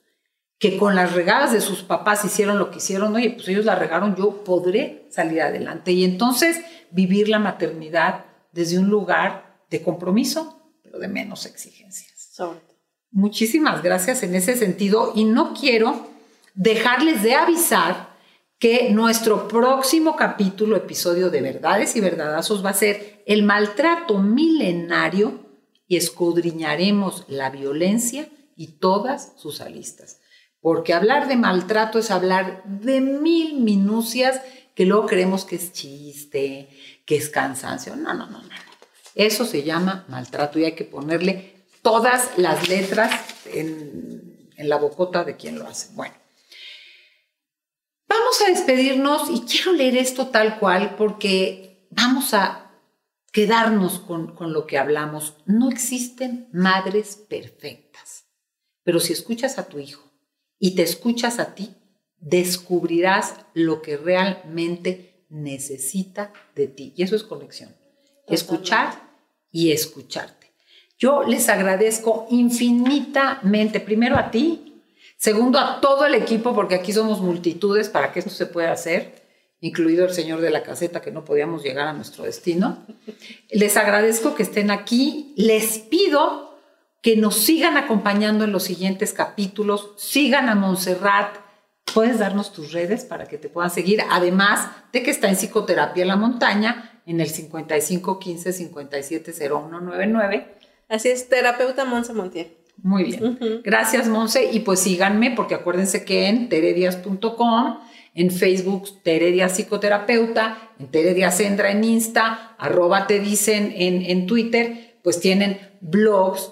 que 0.58 0.76
con 0.76 0.96
las 0.96 1.12
regadas 1.12 1.52
de 1.52 1.60
sus 1.60 1.82
papás 1.82 2.24
hicieron 2.24 2.58
lo 2.58 2.70
que 2.70 2.78
hicieron, 2.78 3.14
oye, 3.14 3.30
pues 3.30 3.48
ellos 3.48 3.64
la 3.64 3.76
regaron, 3.76 4.16
yo 4.16 4.42
podré 4.42 5.06
salir 5.10 5.40
adelante. 5.42 5.92
Y 5.92 6.04
entonces 6.04 6.60
vivir 6.90 7.28
la 7.28 7.38
maternidad 7.38 8.24
desde 8.52 8.78
un 8.78 8.88
lugar 8.88 9.62
de 9.70 9.82
compromiso, 9.82 10.72
pero 10.82 10.98
de 10.98 11.08
menos 11.08 11.46
exigencias. 11.46 12.18
Muchísimas 13.10 13.82
gracias 13.82 14.22
en 14.22 14.34
ese 14.34 14.56
sentido 14.56 15.12
y 15.14 15.24
no 15.24 15.54
quiero 15.54 16.08
dejarles 16.54 17.22
de 17.22 17.34
avisar 17.34 18.08
que 18.58 18.90
nuestro 18.90 19.46
próximo 19.46 20.16
capítulo, 20.16 20.76
episodio 20.76 21.30
de 21.30 21.40
Verdades 21.40 21.94
y 21.94 22.00
Verdadazos, 22.00 22.64
va 22.64 22.70
a 22.70 22.74
ser 22.74 23.22
el 23.26 23.44
maltrato 23.44 24.18
milenario 24.18 25.47
y 25.88 25.96
escudriñaremos 25.96 27.24
la 27.28 27.50
violencia 27.50 28.28
y 28.54 28.78
todas 28.78 29.32
sus 29.36 29.60
alistas. 29.60 30.20
Porque 30.60 30.92
hablar 30.92 31.28
de 31.28 31.36
maltrato 31.36 31.98
es 31.98 32.10
hablar 32.10 32.62
de 32.64 33.00
mil 33.00 33.60
minucias 33.60 34.40
que 34.74 34.84
luego 34.84 35.06
creemos 35.06 35.44
que 35.44 35.56
es 35.56 35.72
chiste, 35.72 36.68
que 37.06 37.16
es 37.16 37.30
cansancio. 37.30 37.96
No, 37.96 38.12
no, 38.14 38.26
no, 38.26 38.42
no. 38.42 38.48
Eso 39.14 39.44
se 39.44 39.62
llama 39.62 40.04
maltrato 40.08 40.58
y 40.58 40.64
hay 40.64 40.74
que 40.74 40.84
ponerle 40.84 41.64
todas 41.82 42.36
las 42.36 42.68
letras 42.68 43.12
en, 43.46 44.50
en 44.56 44.68
la 44.68 44.76
bocota 44.76 45.24
de 45.24 45.36
quien 45.36 45.58
lo 45.58 45.66
hace. 45.66 45.94
Bueno. 45.94 46.14
Vamos 48.06 48.40
a 48.42 48.50
despedirnos 48.50 49.30
y 49.30 49.40
quiero 49.40 49.72
leer 49.72 49.96
esto 49.96 50.28
tal 50.28 50.58
cual 50.58 50.96
porque 50.96 51.86
vamos 51.90 52.34
a 52.34 52.67
quedarnos 53.38 54.00
con, 54.00 54.34
lo 54.52 54.66
que 54.66 54.78
hablamos. 54.78 55.36
No 55.46 55.70
existen 55.70 56.48
madres 56.52 57.14
perfectas, 57.14 58.24
pero 58.82 58.98
si 58.98 59.12
escuchas 59.12 59.58
a 59.58 59.68
tu 59.68 59.78
hijo 59.78 60.02
y 60.58 60.74
te 60.74 60.82
escuchas 60.82 61.38
a 61.38 61.54
ti, 61.54 61.72
descubrirás 62.18 63.36
lo 63.54 63.80
que 63.80 63.96
realmente 63.96 65.24
necesita 65.28 66.32
de 66.56 66.66
ti. 66.66 66.92
Y 66.96 67.04
eso 67.04 67.14
es 67.14 67.22
conexión. 67.22 67.76
Escuchar 68.26 69.08
y 69.52 69.70
escucharte. 69.70 70.52
Yo 70.98 71.22
les 71.22 71.48
agradezco 71.48 72.26
infinitamente, 72.30 73.78
primero 73.78 74.16
a 74.16 74.32
ti, 74.32 74.68
Segundo, 75.16 75.58
a 75.58 75.80
todo 75.80 76.06
el 76.06 76.14
equipo, 76.14 76.54
porque 76.54 76.76
aquí 76.76 76.92
somos 76.92 77.20
multitudes 77.20 77.88
para 77.88 78.12
que 78.12 78.20
esto 78.20 78.30
se 78.30 78.46
pueda 78.46 78.70
hacer, 78.70 79.17
incluido 79.60 80.04
el 80.04 80.12
señor 80.12 80.40
de 80.40 80.50
la 80.50 80.62
caseta, 80.62 81.00
que 81.00 81.10
no 81.10 81.24
podíamos 81.24 81.62
llegar 81.62 81.88
a 81.88 81.92
nuestro 81.92 82.24
destino. 82.24 82.84
Les 83.50 83.76
agradezco 83.76 84.34
que 84.34 84.42
estén 84.42 84.70
aquí. 84.70 85.32
Les 85.36 85.78
pido 85.78 86.58
que 87.02 87.16
nos 87.16 87.36
sigan 87.36 87.76
acompañando 87.76 88.44
en 88.44 88.52
los 88.52 88.64
siguientes 88.64 89.12
capítulos. 89.12 89.92
Sigan 89.96 90.48
a 90.48 90.54
Montserrat. 90.54 91.36
Puedes 91.94 92.18
darnos 92.18 92.52
tus 92.52 92.72
redes 92.72 93.04
para 93.04 93.26
que 93.26 93.38
te 93.38 93.48
puedan 93.48 93.70
seguir, 93.70 94.02
además 94.10 94.68
de 94.92 95.02
que 95.02 95.10
está 95.10 95.28
en 95.28 95.36
psicoterapia 95.36 96.02
en 96.02 96.08
la 96.08 96.16
montaña 96.16 97.00
en 97.06 97.20
el 97.20 97.28
5515 97.28 98.52
570199. 98.52 100.54
Así 100.88 101.08
es, 101.08 101.28
terapeuta 101.28 101.86
Monse 101.86 102.12
Montiel. 102.12 102.58
Muy 102.82 103.04
bien. 103.04 103.62
Gracias, 103.64 104.08
Monse. 104.08 104.50
Y 104.52 104.60
pues 104.60 104.80
síganme, 104.80 105.32
porque 105.32 105.54
acuérdense 105.54 106.04
que 106.04 106.28
en 106.28 106.48
teredias.com, 106.48 107.78
en 108.18 108.32
Facebook, 108.32 109.00
Teredia 109.04 109.48
Psicoterapeuta, 109.48 110.72
en 110.80 110.88
Teredia 110.88 111.30
Sendra 111.30 111.70
en 111.70 111.84
Insta, 111.84 112.56
arroba 112.58 113.06
te 113.06 113.20
dicen 113.20 113.72
en, 113.76 114.02
en 114.02 114.26
Twitter, 114.26 114.98
pues 115.04 115.20
tienen 115.20 115.60
blogs, 115.80 116.50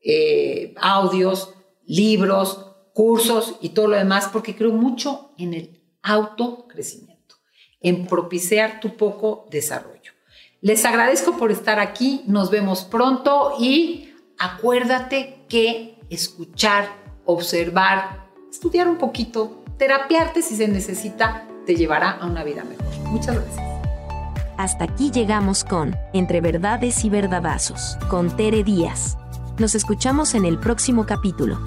eh, 0.00 0.74
audios 0.80 1.54
libros, 1.86 2.66
cursos 2.94 3.56
y 3.60 3.70
todo 3.70 3.88
lo 3.88 3.96
demás, 3.96 4.28
porque 4.32 4.54
creo 4.54 4.70
mucho 4.70 5.32
en 5.38 5.54
el 5.54 5.82
autocrecimiento, 6.02 7.34
en 7.80 8.06
propiciar 8.06 8.78
tu 8.78 8.96
poco 8.96 9.46
desarrollo. 9.50 10.12
Les 10.60 10.84
agradezco 10.84 11.36
por 11.36 11.50
estar 11.50 11.80
aquí, 11.80 12.22
nos 12.28 12.48
vemos 12.48 12.84
pronto 12.84 13.54
y 13.58 14.14
acuérdate 14.38 15.40
que 15.48 15.98
escuchar, 16.10 16.88
observar, 17.24 18.28
estudiar 18.52 18.86
un 18.86 18.98
poquito, 18.98 19.57
terapiarte 19.78 20.42
si 20.42 20.56
se 20.56 20.68
necesita, 20.68 21.46
te 21.64 21.76
llevará 21.76 22.10
a 22.10 22.26
una 22.26 22.44
vida 22.44 22.64
mejor. 22.64 22.86
Muchas 23.10 23.36
gracias. 23.36 23.68
Hasta 24.58 24.84
aquí 24.84 25.10
llegamos 25.12 25.62
con 25.62 25.96
Entre 26.12 26.40
Verdades 26.40 27.04
y 27.04 27.10
Verdadazos, 27.10 27.96
con 28.10 28.36
Tere 28.36 28.64
Díaz. 28.64 29.16
Nos 29.58 29.74
escuchamos 29.74 30.34
en 30.34 30.44
el 30.44 30.58
próximo 30.58 31.06
capítulo. 31.06 31.60